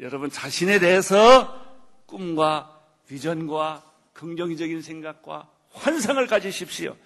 여러분 0.00 0.30
자신에 0.30 0.78
대해서 0.78 1.62
꿈과 2.06 2.80
비전과 3.06 3.84
긍정적인 4.14 4.80
생각과 4.80 5.50
환상을 5.72 6.26
가지십시오. 6.26 6.96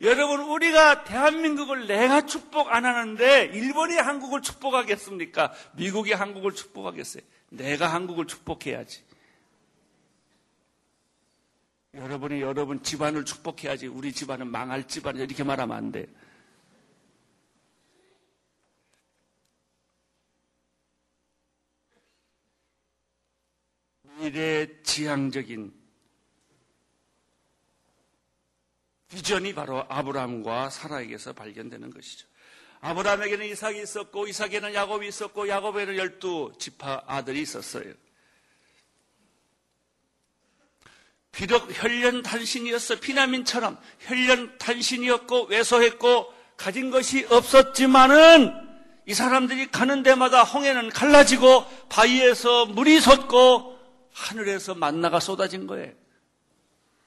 여러분, 0.00 0.40
우리가 0.40 1.04
대한민국을 1.04 1.86
내가 1.86 2.26
축복 2.26 2.74
안 2.74 2.84
하는데 2.84 3.44
일본이 3.54 3.94
한국을 3.94 4.42
축복하겠습니까? 4.42 5.52
미국이 5.76 6.12
한국을 6.12 6.52
축복하겠어요? 6.52 7.22
내가 7.50 7.86
한국을 7.86 8.26
축복해야지. 8.26 9.04
여러분이 11.94 12.40
여러분 12.40 12.82
집안을 12.82 13.24
축복해야지 13.26 13.86
우리 13.86 14.12
집안은 14.12 14.46
망할 14.50 14.88
집안이야 14.88 15.24
이렇게 15.24 15.44
말하면 15.44 15.76
안 15.76 15.92
돼. 15.92 16.06
미래 24.18 24.82
지향적인 24.82 25.72
비전이 29.08 29.54
바로 29.54 29.84
아브라함과 29.88 30.70
사라에게서 30.70 31.34
발견되는 31.34 31.90
것이죠. 31.90 32.26
아브라함에게는 32.80 33.46
이삭이 33.48 33.82
있었고 33.82 34.26
이삭에는 34.28 34.72
야곱이 34.72 35.08
있었고 35.08 35.46
야곱에는 35.46 35.96
열두 35.96 36.54
지파 36.58 37.04
아들이 37.06 37.42
있었어요. 37.42 37.92
비록 41.32 41.68
혈련 41.72 42.22
단신이었어 42.22 43.00
피난민처럼 43.00 43.78
혈련 44.00 44.56
단신이었고 44.58 45.46
왜소했고 45.46 46.32
가진 46.56 46.90
것이 46.90 47.26
없었지만은 47.28 48.54
이 49.06 49.14
사람들이 49.14 49.70
가는 49.70 50.02
데마다 50.02 50.44
홍해는 50.44 50.90
갈라지고 50.90 51.64
바위에서 51.88 52.66
물이 52.66 53.00
솟고 53.00 53.78
하늘에서 54.12 54.74
만나가 54.74 55.18
쏟아진 55.18 55.66
거예요. 55.66 55.92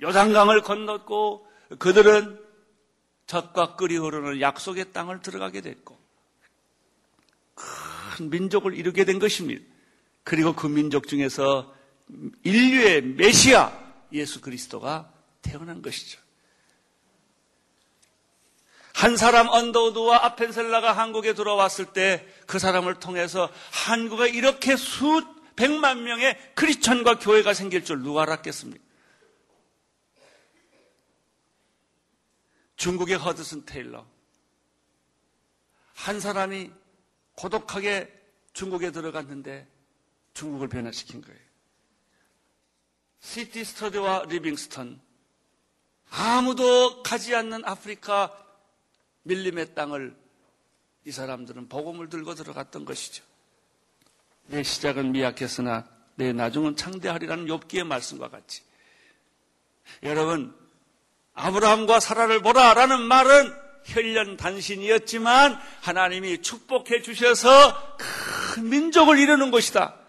요단강을 0.01 0.61
건넜고 0.63 1.47
그들은 1.79 2.39
젖과 3.27 3.75
끓이 3.75 3.95
흐르는 3.95 4.41
약속의 4.41 4.91
땅을 4.91 5.21
들어가게 5.21 5.61
됐고 5.61 5.97
큰 7.53 8.29
민족을 8.29 8.75
이루게 8.75 9.05
된 9.05 9.19
것입니다. 9.19 9.63
그리고 10.23 10.53
그 10.53 10.67
민족 10.67 11.07
중에서 11.07 11.73
인류의 12.43 13.03
메시아 13.03 13.84
예수 14.11 14.41
그리스도가 14.41 15.11
태어난 15.41 15.81
것이죠. 15.81 16.19
한 18.93 19.17
사람 19.17 19.49
언더우드와 19.49 20.25
아펜셀라가 20.25 20.93
한국에 20.93 21.33
들어왔을 21.33 21.93
때 21.93 22.35
그 22.45 22.59
사람을 22.59 22.99
통해서 22.99 23.51
한국에 23.71 24.29
이렇게 24.29 24.77
수 24.77 25.35
백만 25.55 26.03
명의 26.03 26.37
크리스천과 26.55 27.19
교회가 27.19 27.53
생길 27.53 27.83
줄 27.83 28.01
누가 28.01 28.23
알았겠습니까? 28.23 28.83
중국의 32.75 33.17
허드슨 33.17 33.65
테일러. 33.65 34.05
한 35.93 36.19
사람이 36.19 36.71
고독하게 37.35 38.13
중국에 38.53 38.91
들어갔는데 38.91 39.67
중국을 40.33 40.67
변화시킨 40.67 41.21
거예요. 41.21 41.44
C.T. 43.25 43.65
스터드와 43.65 44.25
리빙스턴. 44.29 45.01
아무도 46.11 47.01
가지 47.01 47.35
않는 47.35 47.65
아프리카 47.65 48.31
밀림의 49.23 49.73
땅을 49.73 50.15
이 51.05 51.11
사람들은 51.11 51.67
복음을 51.67 52.07
들고 52.07 52.35
들어갔던 52.35 52.85
것이죠. 52.85 53.23
내 54.45 54.61
시작은 54.61 55.11
미약했으나 55.11 55.87
내 56.15 56.31
나중은 56.33 56.75
창대하리라는 56.77 57.47
욥기의 57.47 57.83
말씀과 57.83 58.29
같이. 58.29 58.61
여러분, 60.03 60.55
아브라함과 61.33 61.99
사라를 61.99 62.41
보라라는 62.41 63.01
말은 63.01 63.53
혈련 63.85 64.37
단신이었지만 64.37 65.59
하나님이 65.81 66.41
축복해 66.41 67.01
주셔서 67.01 67.97
큰 68.53 68.69
민족을 68.69 69.17
이루는 69.17 69.51
것이다. 69.51 70.04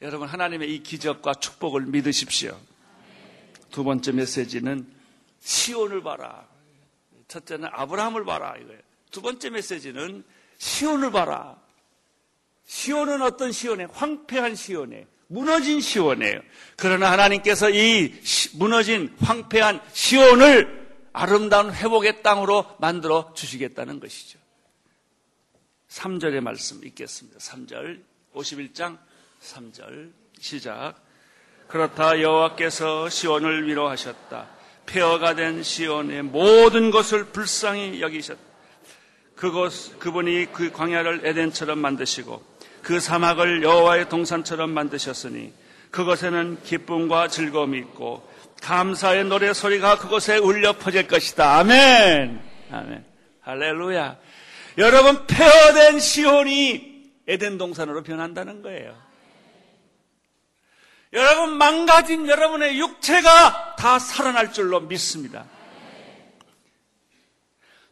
여러분 0.00 0.28
하나님의 0.28 0.72
이 0.72 0.82
기적과 0.82 1.34
축복을 1.34 1.86
믿으십시오. 1.86 2.58
두 3.70 3.82
번째 3.82 4.12
메시지는 4.12 4.86
시온을 5.40 6.02
봐라. 6.02 6.46
첫째는 7.26 7.68
아브라함을 7.72 8.24
봐라 8.24 8.56
이거예요. 8.56 8.80
두 9.10 9.20
번째 9.22 9.50
메시지는 9.50 10.24
시온을 10.58 11.10
봐라. 11.10 11.60
시온은 12.66 13.22
어떤 13.22 13.50
시온에 13.50 13.84
황폐한 13.84 14.54
시온에 14.54 15.06
무너진 15.26 15.80
시온이에요. 15.80 16.40
그러나 16.76 17.10
하나님께서 17.10 17.70
이 17.70 18.14
무너진 18.54 19.14
황폐한 19.20 19.80
시온을 19.92 20.78
아름다운 21.12 21.72
회복의 21.74 22.22
땅으로 22.22 22.76
만들어 22.78 23.32
주시겠다는 23.34 23.98
것이죠. 23.98 24.38
3절의 25.88 26.40
말씀 26.40 26.84
읽겠습니다. 26.84 27.38
3절 27.38 28.02
51장 28.34 28.98
3절 29.40 30.12
시작 30.40 30.94
그렇다 31.68 32.20
여호와께서 32.22 33.10
시온을 33.10 33.68
위로하셨다. 33.68 34.46
폐허가 34.86 35.34
된 35.34 35.62
시온의 35.62 36.22
모든 36.22 36.90
것을 36.90 37.24
불쌍히 37.24 38.00
여기셨다. 38.00 38.40
그곳 39.36 39.98
그분이 39.98 40.52
그 40.52 40.72
광야를 40.72 41.20
에덴처럼 41.24 41.78
만드시고 41.78 42.42
그 42.82 42.98
사막을 42.98 43.62
여호와의 43.62 44.08
동산처럼 44.08 44.70
만드셨으니 44.70 45.52
그것에는 45.90 46.62
기쁨과 46.64 47.28
즐거움이 47.28 47.78
있고 47.78 48.26
감사의 48.62 49.24
노래 49.26 49.52
소리가 49.52 49.98
그곳에 49.98 50.38
울려 50.38 50.72
퍼질 50.72 51.06
것이다. 51.06 51.58
아멘. 51.58 52.40
아멘. 52.70 53.04
할렐루야. 53.42 54.16
여러분 54.78 55.26
폐허된 55.26 55.98
시온이 56.00 56.98
에덴 57.26 57.58
동산으로 57.58 58.02
변한다는 58.02 58.62
거예요. 58.62 59.07
여러분 61.12 61.56
망가진 61.56 62.28
여러분의 62.28 62.78
육체가 62.78 63.76
다 63.76 63.98
살아날 63.98 64.52
줄로 64.52 64.80
믿습니다. 64.80 65.46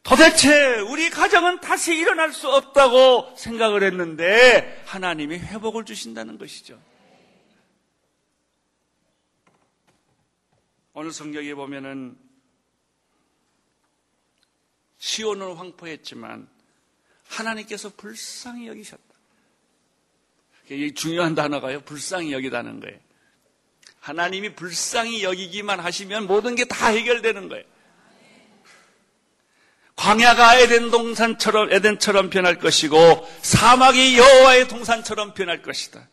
도대체 0.02 0.78
우리 0.80 1.10
가정은 1.10 1.60
다시 1.60 1.96
일어날 1.96 2.32
수 2.32 2.48
없다고 2.48 3.34
생각을 3.36 3.82
했는데 3.82 4.82
하나님이 4.86 5.38
회복을 5.38 5.84
주신다는 5.84 6.38
것이죠. 6.38 6.80
오늘 10.92 11.12
성경에 11.12 11.54
보면은 11.54 12.16
시온은 14.98 15.54
황폐했지만 15.54 16.48
하나님께서 17.28 17.90
불쌍히 17.96 18.68
여기셨다. 18.68 19.02
이게 20.70 20.94
중요한 20.94 21.34
단어가요. 21.34 21.80
불쌍히 21.80 22.32
여기다는 22.32 22.80
거예요. 22.80 23.05
하나님이 24.06 24.54
불쌍히 24.54 25.24
여기기만 25.24 25.80
하시면 25.80 26.26
모든 26.26 26.54
게 26.54 26.64
다 26.64 26.88
해결되는 26.88 27.48
거예요. 27.48 27.64
광야가 29.96 30.58
에덴 30.60 30.90
동산처럼 30.90 31.72
에덴처럼 31.72 32.30
변할 32.30 32.58
것이고 32.58 32.96
사막이 33.42 34.18
여호와의 34.18 34.68
동산처럼 34.68 35.34
변할 35.34 35.62
것이다. 35.62 36.08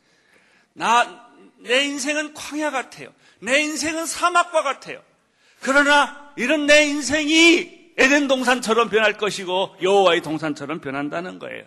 나 0.73 1.23
내 1.63 1.85
인생은 1.85 2.33
광야 2.33 2.71
같아요. 2.71 3.13
내 3.39 3.61
인생은 3.61 4.05
사막과 4.05 4.63
같아요. 4.63 5.01
그러나 5.61 6.33
이런 6.35 6.65
내 6.65 6.85
인생이 6.87 7.91
에덴 7.97 8.27
동산처럼 8.27 8.89
변할 8.89 9.17
것이고 9.17 9.77
여호와의 9.81 10.21
동산처럼 10.21 10.81
변한다는 10.81 11.39
거예요. 11.39 11.63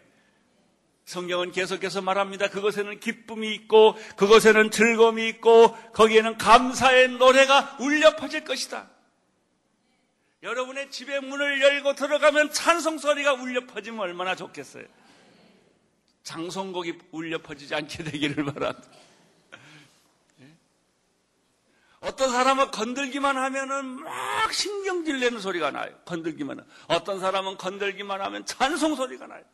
성경은 1.06 1.52
계속해서 1.52 2.02
말합니다. 2.02 2.48
그것에는 2.48 2.98
기쁨이 2.98 3.54
있고 3.54 3.96
그것에는 4.16 4.72
즐거움이 4.72 5.28
있고 5.28 5.76
거기에는 5.92 6.36
감사의 6.36 7.10
노래가 7.10 7.76
울려 7.80 8.16
퍼질 8.16 8.44
것이다. 8.44 8.90
여러분의 10.42 10.90
집의 10.90 11.20
문을 11.22 11.62
열고 11.62 11.94
들어가면 11.94 12.52
찬송 12.52 12.98
소리가 12.98 13.34
울려 13.34 13.66
퍼지면 13.66 14.00
얼마나 14.00 14.34
좋겠어요. 14.34 14.84
장송곡이 16.24 16.98
울려 17.12 17.38
퍼지지 17.38 17.72
않게 17.76 18.02
되기를 18.02 18.44
바랍니다. 18.44 18.88
예? 20.40 20.50
어떤 22.00 22.32
사람은 22.32 22.72
건들기만 22.72 23.36
하면은 23.36 23.86
막 24.02 24.52
신경질 24.52 25.20
내는 25.20 25.38
소리가 25.38 25.70
나요. 25.70 25.96
건들기만 26.04 26.58
하면. 26.58 26.70
어떤 26.88 27.20
사람은 27.20 27.58
건들기만 27.58 28.20
하면 28.20 28.44
찬송 28.44 28.96
소리가 28.96 29.28
나요. 29.28 29.44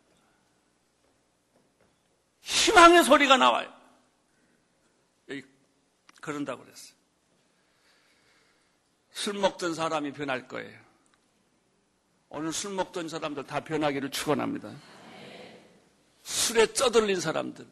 희망의 2.43 3.05
소리가 3.05 3.37
나와요. 3.37 3.73
여기 5.29 5.43
그런다고 6.21 6.63
그랬어요. 6.63 6.95
술 9.13 9.35
먹던 9.35 9.75
사람이 9.75 10.13
변할 10.13 10.49
거예요. 10.49 10.79
오늘 12.29 12.53
술 12.53 12.73
먹던 12.73 13.09
사람들 13.09 13.45
다 13.47 13.61
변하기를 13.61 14.11
축원합니다. 14.11 14.73
술에 16.23 16.73
쩌들린 16.73 17.21
사람들, 17.21 17.67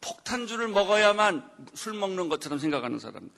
폭탄주를 0.00 0.68
먹어야만 0.68 1.68
술 1.74 1.94
먹는 1.94 2.28
것처럼 2.28 2.58
생각하는 2.58 2.98
사람들, 2.98 3.30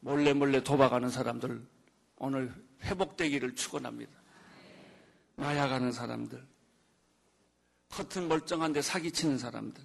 몰래 0.00 0.32
몰래 0.32 0.62
도박하는 0.62 1.10
사람들 1.10 1.66
오늘 2.16 2.54
회복되기를 2.82 3.56
축원합니다. 3.56 4.12
마약하는 5.36 5.90
사람들, 5.90 6.46
겉은 7.94 8.26
멀쩡한데 8.26 8.82
사기치는 8.82 9.38
사람들, 9.38 9.82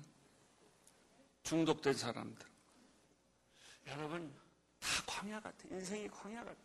중독된 1.44 1.94
사람들. 1.94 2.48
여러분, 3.88 4.34
다 4.80 4.88
광야 5.06 5.40
같아. 5.40 5.56
인생이 5.70 6.08
광야 6.10 6.44
같아. 6.44 6.58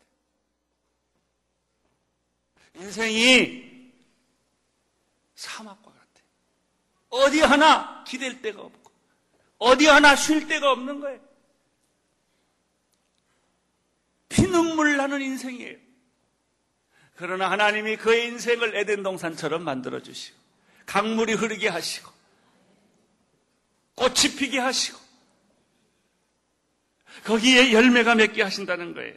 인생이 2.76 3.92
사막과 5.34 5.92
같아. 5.92 6.04
어디 7.10 7.40
하나 7.40 8.02
기댈 8.04 8.40
데가 8.40 8.62
없고, 8.62 8.92
어디 9.58 9.86
하나 9.86 10.16
쉴 10.16 10.48
데가 10.48 10.72
없는 10.72 11.00
거예요. 11.00 11.20
피눈물 14.30 14.96
나는 14.96 15.20
인생이에요. 15.20 15.78
그러나 17.16 17.50
하나님이 17.50 17.96
그의 17.96 18.28
인생을 18.28 18.76
에덴 18.76 19.02
동산처럼 19.02 19.62
만들어 19.62 20.02
주시고, 20.02 20.43
강물이 20.86 21.34
흐르게 21.34 21.68
하시고, 21.68 22.10
꽃이 23.94 24.36
피게 24.38 24.58
하시고, 24.58 24.98
거기에 27.24 27.72
열매가 27.72 28.14
맺게 28.16 28.42
하신다는 28.42 28.94
거예요. 28.94 29.14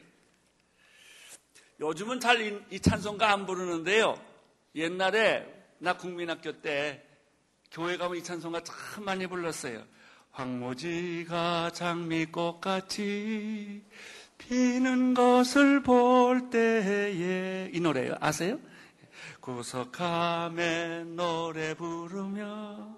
요즘은 1.80 2.20
잘 2.20 2.66
이 2.72 2.80
찬송가 2.80 3.32
안 3.32 3.46
부르는데요. 3.46 4.20
옛날에 4.76 5.46
나 5.80 5.94
국민학교 5.98 6.62
때 6.62 7.04
교회 7.72 7.98
가면 7.98 8.18
이 8.18 8.24
찬송가 8.24 8.62
참 8.62 9.04
많이 9.04 9.28
불렀어요. 9.28 9.84
황무지가 10.32 11.72
장미꽃같이 11.74 13.02
피는 14.38 15.14
것을 15.16 15.82
볼 15.84 16.50
때에 16.50 17.72
이 17.74 17.80
노래요. 17.80 18.16
아세요? 18.20 18.60
구석함에 19.48 21.06
노래 21.16 21.74
부르며 21.74 22.98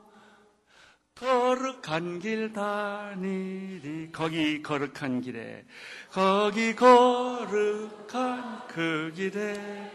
거룩한 1.13 2.17
길 2.17 2.51
다니리 2.53 4.12
거기 4.12 4.63
거룩한 4.63 5.21
길에 5.21 5.63
거기 6.12 6.75
거룩한 6.75 8.63
그 8.67 9.12
길에 9.15 9.91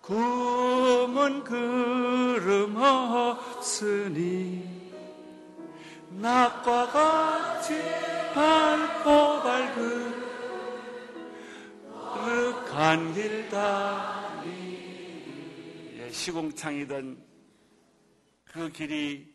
구은 0.00 1.44
구름 1.44 2.76
없으니 2.76 4.64
낮과 6.10 6.88
같이 6.88 7.80
밝고 8.34 9.40
밝은 9.40 10.26
거룩한 11.92 13.14
길 13.14 13.48
다니 13.50 14.16
예, 14.22 14.25
시공창이던 16.16 17.22
그 18.44 18.72
길이 18.72 19.32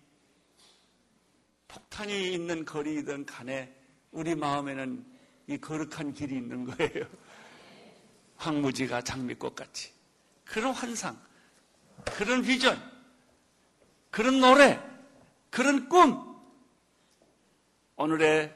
폭탄이 1.67 2.33
있는 2.33 2.65
거리이든 2.65 3.25
간에 3.25 3.73
우리 4.11 4.35
마음에는 4.35 5.05
이 5.47 5.57
거룩한 5.57 6.13
길이 6.13 6.35
있는 6.35 6.65
거예요. 6.65 7.05
황무지가 8.35 9.03
장미꽃 9.03 9.55
같이. 9.55 9.91
그런 10.43 10.73
환상, 10.73 11.21
그런 12.03 12.41
비전, 12.41 12.77
그런 14.09 14.41
노래, 14.41 14.81
그런 15.49 15.87
꿈. 15.87 16.29
오늘의 17.95 18.53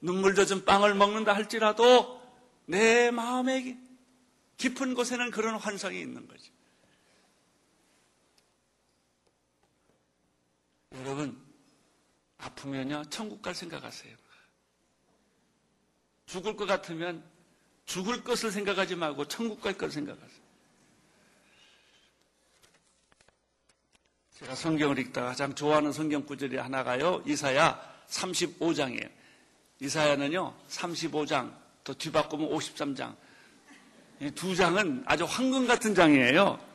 눈물 0.00 0.34
젖은 0.34 0.64
빵을 0.66 0.94
먹는다 0.94 1.32
할지라도 1.32 2.20
내 2.66 3.10
마음의 3.10 3.78
깊은 4.58 4.94
곳에는 4.94 5.30
그런 5.30 5.56
환상이 5.56 5.98
있는 5.98 6.28
거죠. 6.28 6.51
여러분, 11.00 11.40
아프면요, 12.38 13.04
천국 13.10 13.40
갈 13.42 13.54
생각하세요. 13.54 14.14
죽을 16.26 16.56
것 16.56 16.66
같으면 16.66 17.22
죽을 17.86 18.22
것을 18.24 18.50
생각하지 18.50 18.96
말고 18.96 19.26
천국 19.28 19.60
갈걸 19.60 19.90
생각하세요. 19.90 20.42
제가 24.38 24.54
성경을 24.54 24.98
읽다가 24.98 25.28
가장 25.28 25.54
좋아하는 25.54 25.92
성경 25.92 26.24
구절이 26.24 26.56
하나가요. 26.56 27.22
이사야 27.26 27.80
35장이에요. 28.08 29.10
이사야는요, 29.80 30.54
35장, 30.68 31.54
또 31.84 31.94
뒤바꾸면 31.94 32.50
53장. 32.50 33.14
이 34.20 34.30
두 34.30 34.54
장은 34.54 35.02
아주 35.06 35.24
황금 35.24 35.66
같은 35.66 35.94
장이에요. 35.94 36.71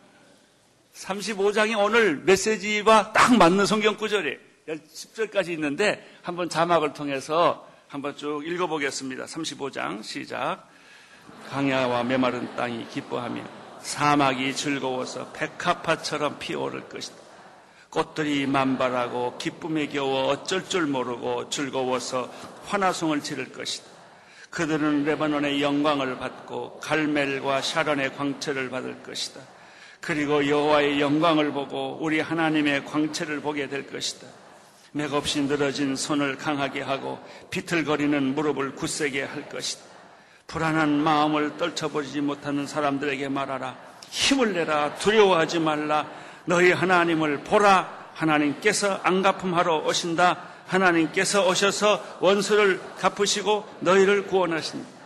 35장이 0.97 1.77
오늘 1.77 2.17
메시지와 2.17 3.13
딱 3.13 3.35
맞는 3.37 3.65
성경 3.65 3.97
구절이에요. 3.97 4.37
10절까지 4.67 5.49
있는데 5.49 6.05
한번 6.23 6.49
자막을 6.49 6.93
통해서 6.93 7.67
한번 7.87 8.17
쭉 8.17 8.45
읽어보겠습니다. 8.45 9.25
35장 9.25 10.03
시작. 10.03 10.67
강야와 11.49 12.03
메마른 12.03 12.55
땅이 12.55 12.87
기뻐하며 12.89 13.43
사막이 13.81 14.55
즐거워서 14.55 15.31
백합화처럼 15.33 16.39
피어오를 16.39 16.89
것이다. 16.89 17.15
꽃들이 17.89 18.47
만발하고 18.47 19.37
기쁨에 19.37 19.87
겨워 19.87 20.27
어쩔 20.27 20.67
줄 20.67 20.87
모르고 20.87 21.49
즐거워서 21.49 22.31
환화송을 22.65 23.21
지를 23.21 23.51
것이다. 23.53 23.85
그들은 24.49 25.05
레바논의 25.05 25.61
영광을 25.61 26.17
받고 26.17 26.79
갈멜과 26.79 27.61
샤론의 27.61 28.15
광채를 28.15 28.69
받을 28.69 29.01
것이다. 29.03 29.56
그리고 30.01 30.47
여호와의 30.47 31.01
영광을 31.01 31.51
보고 31.51 31.97
우리 32.01 32.19
하나님의 32.19 32.85
광채를 32.85 33.41
보게 33.41 33.67
될 33.67 33.87
것이다. 33.91 34.27
맥없이 34.91 35.41
늘어진 35.41 35.95
손을 35.95 36.37
강하게 36.37 36.81
하고 36.81 37.19
비틀거리는 37.51 38.35
무릎을 38.35 38.75
굳세게 38.75 39.23
할 39.23 39.49
것이다. 39.49 39.83
불안한 40.47 41.03
마음을 41.03 41.57
떨쳐버리지 41.57 42.21
못하는 42.21 42.65
사람들에게 42.65 43.27
말하라. 43.27 43.75
힘을 44.09 44.53
내라. 44.53 44.95
두려워하지 44.95 45.59
말라. 45.59 46.09
너희 46.45 46.71
하나님을 46.71 47.43
보라. 47.43 48.11
하나님께서 48.13 49.01
안갚음하러 49.03 49.79
오신다. 49.85 50.41
하나님께서 50.67 51.47
오셔서 51.47 52.17
원수를 52.19 52.81
갚으시고 52.99 53.65
너희를 53.81 54.27
구원하신다. 54.27 54.96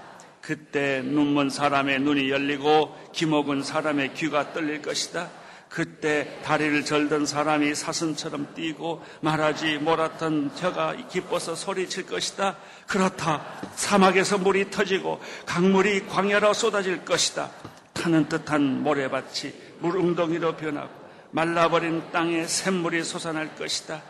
그때 0.41 1.01
눈먼 1.03 1.49
사람의 1.49 1.99
눈이 2.01 2.29
열리고 2.29 2.97
기먹은 3.13 3.63
사람의 3.63 4.13
귀가 4.15 4.53
떨릴 4.53 4.81
것이다. 4.81 5.29
그때 5.69 6.41
다리를 6.43 6.83
절던 6.83 7.25
사람이 7.25 7.75
사슴처럼 7.75 8.53
뛰고 8.55 9.01
말하지 9.21 9.77
못했던 9.77 10.51
혀가 10.53 10.97
기뻐서 11.09 11.55
소리칠 11.55 12.07
것이다. 12.07 12.57
그렇다. 12.87 13.45
사막에서 13.75 14.37
물이 14.37 14.69
터지고 14.69 15.21
강물이 15.45 16.07
광야로 16.07 16.53
쏟아질 16.53 17.05
것이다. 17.05 17.49
타는 17.93 18.27
듯한 18.27 18.83
모래밭이 18.83 19.53
물웅덩이로 19.79 20.57
변하고 20.57 20.89
말라버린 21.31 22.03
땅에 22.11 22.45
샘물이 22.45 23.05
솟아날 23.05 23.55
것이다. 23.55 24.01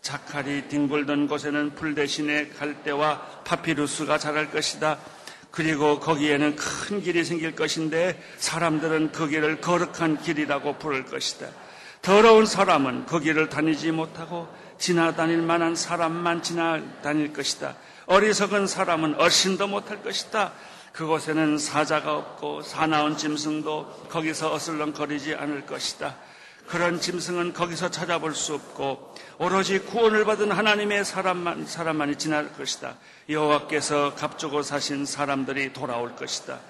자칼이 0.00 0.68
뒹굴던 0.68 1.28
곳에는 1.28 1.74
풀 1.74 1.94
대신에 1.94 2.48
갈대와 2.48 3.42
파피루스가 3.44 4.16
자랄 4.16 4.50
것이다. 4.50 4.98
그리고 5.52 6.00
거기에는 6.00 6.56
큰 6.56 7.02
길이 7.02 7.24
생길 7.24 7.54
것인데 7.54 8.20
사람들은 8.38 9.12
그 9.12 9.28
길을 9.28 9.60
거룩한 9.60 10.20
길이라고 10.22 10.78
부를 10.78 11.04
것이다. 11.04 11.46
더러운 12.00 12.46
사람은 12.46 13.06
그 13.06 13.20
길을 13.20 13.48
다니지 13.48 13.92
못하고 13.92 14.48
지나다닐 14.78 15.42
만한 15.42 15.76
사람만 15.76 16.42
지나다닐 16.42 17.32
것이다. 17.32 17.76
어리석은 18.06 18.66
사람은 18.66 19.14
얼씬도 19.14 19.68
못할 19.68 20.02
것이다. 20.02 20.52
그곳에는 20.92 21.58
사자가 21.58 22.16
없고 22.16 22.62
사나운 22.62 23.16
짐승도 23.16 24.06
거기서 24.08 24.52
어슬렁거리지 24.54 25.34
않을 25.34 25.66
것이다. 25.66 26.16
그런 26.66 27.00
짐승은 27.00 27.52
거기서 27.52 27.90
찾아볼 27.90 28.34
수 28.34 28.54
없고 28.54 29.11
오로지 29.42 29.80
구원을 29.80 30.24
받은 30.24 30.52
하나님의 30.52 31.04
사람만 31.04 31.66
사람만이 31.66 32.14
지날 32.14 32.52
것이다. 32.52 32.94
여호와께서 33.28 34.14
값주고 34.14 34.62
사신 34.62 35.04
사람들이 35.04 35.72
돌아올 35.72 36.14
것이다. 36.14 36.60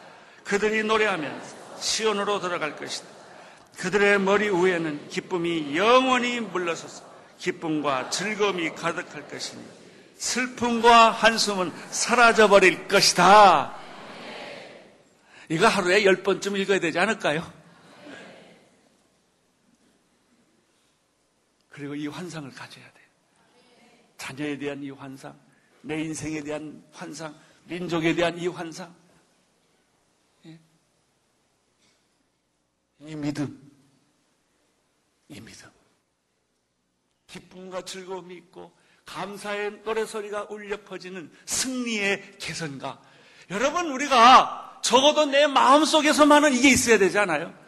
그들이 0.42 0.82
노래하면 0.82 1.38
시온으로 1.78 2.40
들어갈 2.40 2.74
것이다. 2.76 3.06
그들의 3.76 4.20
머리 4.20 4.48
위에는 4.48 5.08
기쁨이 5.10 5.76
영원히 5.76 6.40
물러서서 6.40 7.04
기쁨과 7.36 8.08
즐거움이 8.08 8.70
가득할 8.70 9.28
것이니 9.28 9.62
슬픔과 10.16 11.10
한숨은 11.10 11.74
사라져 11.90 12.48
버릴 12.48 12.88
것이다. 12.88 13.74
이거 15.50 15.68
하루에 15.68 16.06
열 16.06 16.22
번쯤 16.22 16.56
읽어야 16.56 16.80
되지 16.80 16.98
않을까요? 16.98 17.61
그리고 21.72 21.94
이 21.94 22.06
환상을 22.06 22.50
가져야 22.50 22.84
돼요. 22.92 23.06
자녀에 24.18 24.56
대한 24.58 24.82
이 24.82 24.90
환상, 24.90 25.38
내 25.80 26.00
인생에 26.02 26.42
대한 26.42 26.84
환상, 26.92 27.34
민족에 27.64 28.14
대한 28.14 28.38
이 28.38 28.46
환상, 28.46 28.94
예. 30.46 30.60
이 33.00 33.16
믿음, 33.16 33.70
이 35.28 35.40
믿음. 35.40 35.70
기쁨과 37.26 37.84
즐거움이 37.84 38.34
있고 38.36 38.70
감사의 39.06 39.82
노래소리가 39.84 40.48
울려 40.50 40.82
퍼지는 40.82 41.32
승리의 41.46 42.36
개선가. 42.38 43.02
여러분, 43.50 43.90
우리가 43.90 44.80
적어도 44.82 45.26
내 45.26 45.46
마음속에서만은 45.46 46.52
이게 46.54 46.70
있어야 46.70 46.98
되잖아요. 46.98 47.61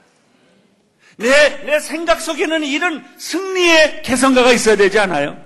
내, 1.17 1.65
내 1.65 1.81
생각 1.81 2.21
속에는 2.21 2.65
이런 2.65 3.05
승리의 3.19 4.03
개성가가 4.03 4.53
있어야 4.53 4.77
되지 4.77 4.99
않아요? 4.99 5.43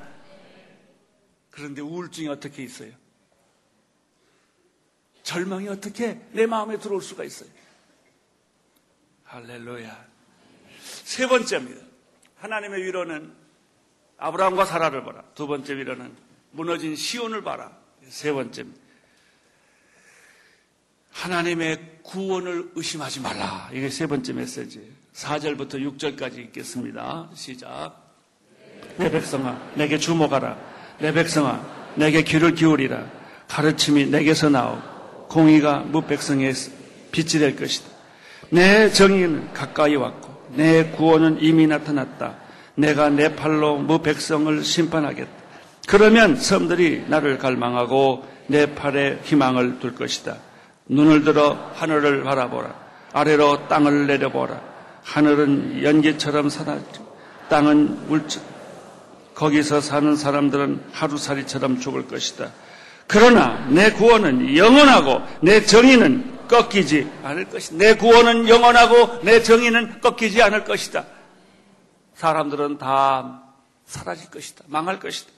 그런데 1.51 1.83
우울증이 1.83 2.29
어떻게 2.29 2.63
있어요? 2.63 2.93
절망이 5.23 5.69
어떻게 5.69 6.19
내 6.33 6.47
마음에 6.47 6.79
들어올 6.79 7.03
수가 7.03 7.25
있어요? 7.25 7.51
할렐루야. 9.25 10.07
세 11.05 11.27
번째입니다. 11.27 11.83
하나님의 12.37 12.83
위로는 12.85 13.35
아브라함과 14.17 14.65
사라를 14.65 15.05
봐라. 15.05 15.23
두 15.35 15.47
번째 15.47 15.77
위로는 15.77 16.17
무너진 16.53 16.97
시온을 16.97 17.43
봐라. 17.43 17.77
세 18.09 18.33
번째입니다. 18.33 18.81
하나님의 21.11 21.99
구원을 22.03 22.73
의심하지 22.75 23.21
말라. 23.21 23.69
이게 23.73 23.91
세 23.91 24.07
번째 24.07 24.33
메시지예요. 24.33 24.91
4절부터 25.19 25.75
6절까지 25.99 26.39
읽겠습니다. 26.39 27.29
시작. 27.35 27.93
내 28.97 29.11
백성아, 29.11 29.59
내게 29.75 29.99
주목하라. 29.99 30.57
내 31.01 31.13
백성아, 31.13 31.61
내게 31.97 32.23
귀를 32.23 32.55
기울이라. 32.55 33.05
가르침이 33.49 34.07
내게서 34.07 34.49
나오고 34.51 35.27
공의가 35.29 35.81
무백성의 35.81 36.53
빛이 37.11 37.41
될 37.41 37.57
것이다. 37.57 37.89
내 38.51 38.91
정의는 38.91 39.53
가까이 39.53 39.97
왔고 39.97 40.29
내 40.55 40.85
구원은 40.91 41.39
이미 41.41 41.67
나타났다. 41.67 42.37
내가 42.77 43.11
내 43.11 43.35
팔로 43.35 43.77
무백성을 43.79 44.63
심판하겠다. 44.63 45.33
그러면 45.89 46.37
섬들이 46.37 47.05
나를 47.09 47.39
갈망하고 47.39 48.25
내 48.47 48.75
팔에 48.75 49.21
희망을 49.25 49.81
둘 49.81 49.95
것이다. 49.95 50.37
눈을 50.87 51.25
들어 51.25 51.73
하늘을 51.75 52.23
바라보라. 52.23 52.75
아래로 53.13 53.69
땅을 53.69 54.07
내려보라. 54.07 54.78
하늘은 55.09 55.83
연기처럼 55.83 56.51
사라지고 56.51 57.09
땅은 57.49 58.09
물처 58.09 58.41
거기서 59.35 59.81
사는 59.81 60.17
사람들은 60.17 60.83
하루살이처럼 60.93 61.81
죽을 61.81 62.07
것이다. 62.07 62.51
그러나 63.07 63.67
내 63.71 63.91
구원은 63.93 64.57
영원하고 64.57 65.23
내 65.41 65.65
정의는 65.65 66.47
꺾이지 66.49 67.11
않을 67.23 67.49
것이다. 67.49 67.77
내 67.79 67.95
구원은 67.95 68.49
영원하고 68.49 69.21
내 69.23 69.43
정의는 69.43 70.01
꺾이지 70.01 70.43
않을 70.43 70.65
것이다. 70.65 71.05
사람들은 72.15 72.79
다 72.79 73.43
사라질 73.87 74.29
것이다. 74.31 74.65
망할 74.67 75.01
것이다. 75.01 75.31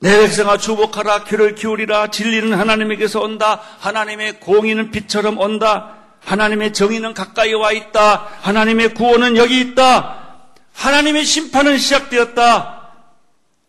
내 0.00 0.18
백성아 0.18 0.58
주복하라 0.58 1.24
귀를 1.24 1.54
기울이라 1.54 2.08
진리는 2.08 2.52
하나님에게서 2.52 3.20
온다. 3.20 3.62
하나님의 3.78 4.40
공의는 4.40 4.90
빛처럼 4.90 5.38
온다. 5.38 5.99
하나님의 6.20 6.72
정의는 6.72 7.14
가까이 7.14 7.52
와 7.54 7.72
있다. 7.72 8.16
하나님의 8.42 8.94
구원은 8.94 9.36
여기 9.36 9.60
있다. 9.60 10.48
하나님의 10.74 11.24
심판은 11.24 11.78
시작되었다. 11.78 12.80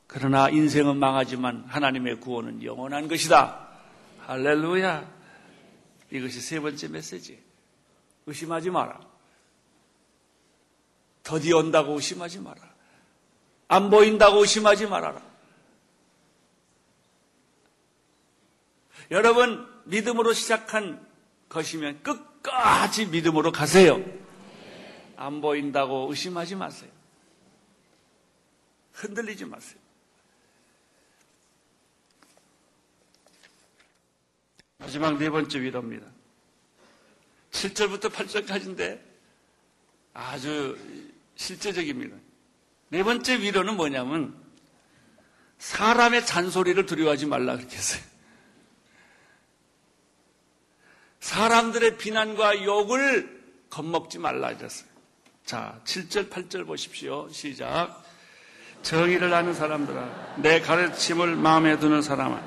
그러나 0.08 0.50
인생은 0.50 0.98
망하지만 0.98 1.64
하나님의 1.68 2.20
구원은 2.20 2.64
영원한 2.64 3.08
것이다. 3.08 3.68
할렐루야. 4.26 5.10
이것이 6.12 6.42
세 6.42 6.60
번째 6.60 6.88
메시지. 6.90 7.42
의심하지 8.26 8.70
마라. 8.70 9.00
더디 11.24 11.54
온다고 11.54 11.94
의심하지 11.94 12.40
마라. 12.40 12.62
안 13.68 13.90
보인다고 13.90 14.42
의심하지 14.42 14.88
말아라. 14.88 15.22
여러분, 19.12 19.68
믿음으로 19.86 20.34
시작한 20.34 21.06
것이면 21.50 22.04
끝 22.04 22.31
까지 22.42 23.06
믿음으로 23.06 23.52
가세요. 23.52 24.04
안 25.16 25.42
보인다고 25.42 26.08
의심하지 26.10 26.56
마세요. 26.56 26.90
흔들리지 28.94 29.46
마세요. 29.46 29.80
마지막 34.78 35.18
네 35.18 35.30
번째 35.30 35.62
위로입니다. 35.62 36.08
7절부터 37.52 38.12
8절까지인데 38.12 39.00
아주 40.14 40.78
실제적입니다. 41.36 42.18
네 42.90 43.04
번째 43.04 43.40
위로는 43.40 43.78
뭐냐면 43.78 44.36
사람의 45.60 46.26
잔소리를 46.26 46.84
두려워하지 46.86 47.28
말라 47.28 47.56
그렇게 47.56 47.78
했어요. 47.78 48.11
사람들의 51.22 51.98
비난과 51.98 52.64
욕을 52.64 53.42
겁먹지 53.70 54.20
말라 54.20 54.52
이랬어요. 54.52 54.90
자, 55.46 55.80
7절, 55.86 56.30
8절 56.30 56.68
보십시오. 56.68 57.30
시작. 57.32 58.04
정의를 58.82 59.34
아는 59.34 59.54
사람들아, 59.54 60.36
내 60.38 60.60
가르침을 60.60 61.36
마음에 61.36 61.78
두는 61.80 62.02
사람아, 62.02 62.42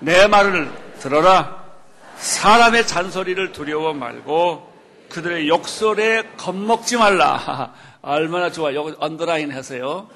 내 0.00 0.26
말을 0.26 0.70
들어라. 1.00 1.66
사람의 2.16 2.86
잔소리를 2.86 3.52
두려워 3.52 3.94
말고 3.94 4.72
그들의 5.08 5.48
욕설에 5.48 6.34
겁먹지 6.36 6.98
말라. 6.98 7.74
얼마나 8.02 8.50
좋아. 8.50 8.74
요 8.74 8.94
언더라인 8.98 9.52
하세요. 9.52 10.08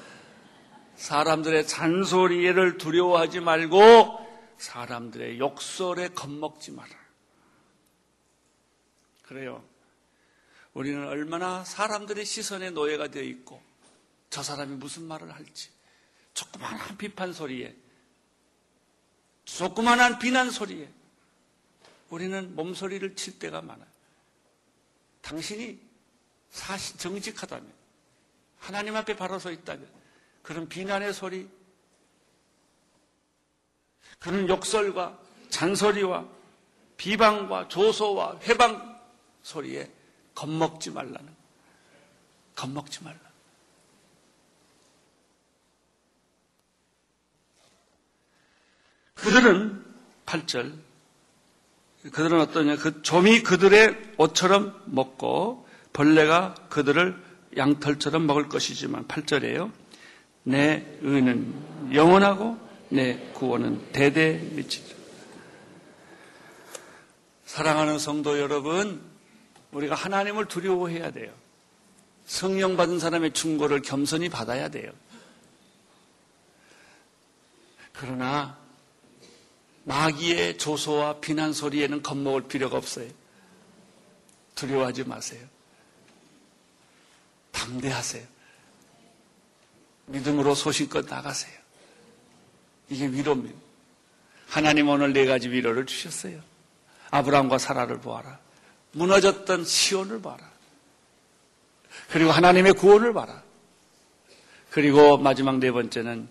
사람들의 0.95 1.65
잔소리를 1.65 2.77
두려워하지 2.77 3.39
말고 3.39 4.19
사람들의 4.57 5.39
욕설에 5.39 6.09
겁먹지 6.09 6.71
마라. 6.71 7.02
그래요. 9.33 9.63
우리는 10.75 11.07
얼마나 11.07 11.63
사람들의 11.63 12.23
시선에 12.23 12.69
노예가 12.69 13.07
되어 13.07 13.23
있고 13.23 13.63
저 14.29 14.43
사람이 14.43 14.75
무슨 14.75 15.07
말을 15.07 15.33
할지 15.33 15.69
조그만한 16.35 16.97
비판 16.97 17.33
소리에 17.33 17.75
조그만한 19.45 20.19
비난 20.19 20.51
소리에 20.51 20.87
우리는 22.09 22.55
몸소리를 22.55 23.15
칠 23.15 23.39
때가 23.39 23.63
많아요. 23.63 23.87
당신이 25.21 25.81
사실 26.51 26.99
정직하다면 26.99 27.73
하나님 28.59 28.95
앞에 28.95 29.15
바로 29.15 29.39
서 29.39 29.51
있다면 29.51 29.89
그런 30.43 30.69
비난의 30.69 31.11
소리 31.11 31.49
그런 34.19 34.47
욕설과 34.47 35.19
잔소리와 35.49 36.27
비방과 36.97 37.67
조소와 37.67 38.39
회방 38.43 38.92
소리에 39.43 39.91
겁먹지 40.33 40.91
말라는 40.91 41.27
겁먹지 42.55 43.03
말라. 43.03 43.19
그들은 49.15 49.83
8절 50.25 50.73
그들은 52.11 52.41
어떠냐 52.41 52.75
그 52.77 53.01
좀이 53.01 53.43
그들의 53.43 54.15
옷처럼 54.17 54.81
먹고 54.85 55.67
벌레가 55.93 56.53
그들을 56.69 57.15
양털처럼 57.55 58.25
먹을 58.25 58.49
것이지만 58.49 59.07
8절에요. 59.07 59.71
내 60.43 60.85
의는 61.01 61.93
영원하고 61.93 62.57
내 62.89 63.17
구원은 63.33 63.91
대대 63.91 64.33
미치리라. 64.33 64.93
사랑하는 67.45 67.99
성도 67.99 68.39
여러분, 68.39 69.01
우리가 69.73 69.95
하나님을 69.95 70.45
두려워해야 70.45 71.11
돼요. 71.11 71.33
성령 72.25 72.77
받은 72.77 72.99
사람의 72.99 73.33
충고를 73.33 73.81
겸손히 73.81 74.29
받아야 74.29 74.69
돼요. 74.69 74.91
그러나 77.91 78.57
마귀의 79.83 80.57
조소와 80.57 81.19
비난 81.19 81.51
소리에는 81.53 82.01
겁먹을 82.01 82.43
필요가 82.43 82.77
없어요. 82.77 83.09
두려워하지 84.55 85.03
마세요. 85.03 85.45
담대하세요. 87.51 88.25
믿음으로 90.05 90.55
소신껏 90.55 91.05
나가세요. 91.07 91.53
이게 92.89 93.07
위로입니다. 93.07 93.57
하나님 94.47 94.89
오늘 94.89 95.13
네 95.13 95.25
가지 95.25 95.49
위로를 95.49 95.85
주셨어요. 95.85 96.39
아브라함과 97.11 97.57
사라를 97.57 97.99
보아라. 97.99 98.39
무너졌던 98.93 99.65
시온을 99.65 100.21
봐라. 100.21 100.39
그리고 102.09 102.31
하나님의 102.31 102.73
구원을 102.73 103.13
봐라. 103.13 103.43
그리고 104.71 105.17
마지막 105.17 105.59
네 105.59 105.71
번째는 105.71 106.27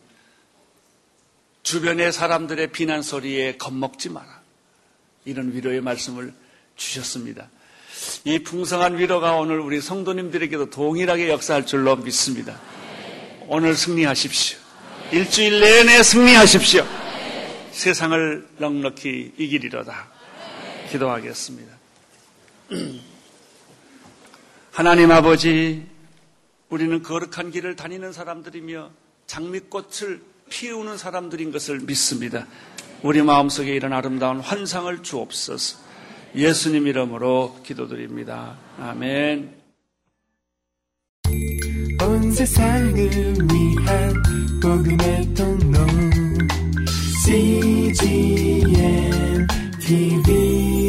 주변의 1.62 2.12
사람들의 2.12 2.72
비난 2.72 3.02
소리에 3.02 3.56
겁먹지 3.56 4.08
마라. 4.08 4.42
이런 5.24 5.52
위로의 5.54 5.80
말씀을 5.80 6.34
주셨습니다. 6.76 7.48
이 8.24 8.40
풍성한 8.40 8.98
위로가 8.98 9.36
오늘 9.36 9.60
우리 9.60 9.80
성도님들에게도 9.80 10.70
동일하게 10.70 11.28
역사할 11.28 11.66
줄로 11.66 11.96
믿습니다. 11.96 12.58
오늘 13.46 13.76
승리하십시오. 13.76 14.58
일주일 15.12 15.60
내내 15.60 16.02
승리하십시오. 16.02 16.86
세상을 17.70 18.48
넉넉히 18.58 19.34
이기리로다. 19.38 20.08
기도하겠습니다. 20.90 21.81
하나님 24.72 25.10
아버지, 25.10 25.86
우리는 26.68 27.02
거룩한 27.02 27.50
길을 27.50 27.76
다니는 27.76 28.12
사람들이며 28.12 28.90
장미꽃을 29.26 30.22
피우는 30.48 30.96
사람들인 30.98 31.52
것을 31.52 31.80
믿습니다. 31.80 32.46
우리 33.02 33.20
마음속에 33.22 33.74
이런 33.74 33.92
아름다운 33.92 34.40
환상을 34.40 35.02
주옵소서. 35.02 35.78
예수님 36.34 36.86
이름으로 36.86 37.60
기도드립니다. 37.62 38.56
아멘. 38.78 39.60
온 42.00 42.32
세상을 42.32 42.94
위한 42.94 44.22
복음의 44.62 45.34
통로 45.34 45.78
CGM 47.24 48.66
TV 49.80 50.81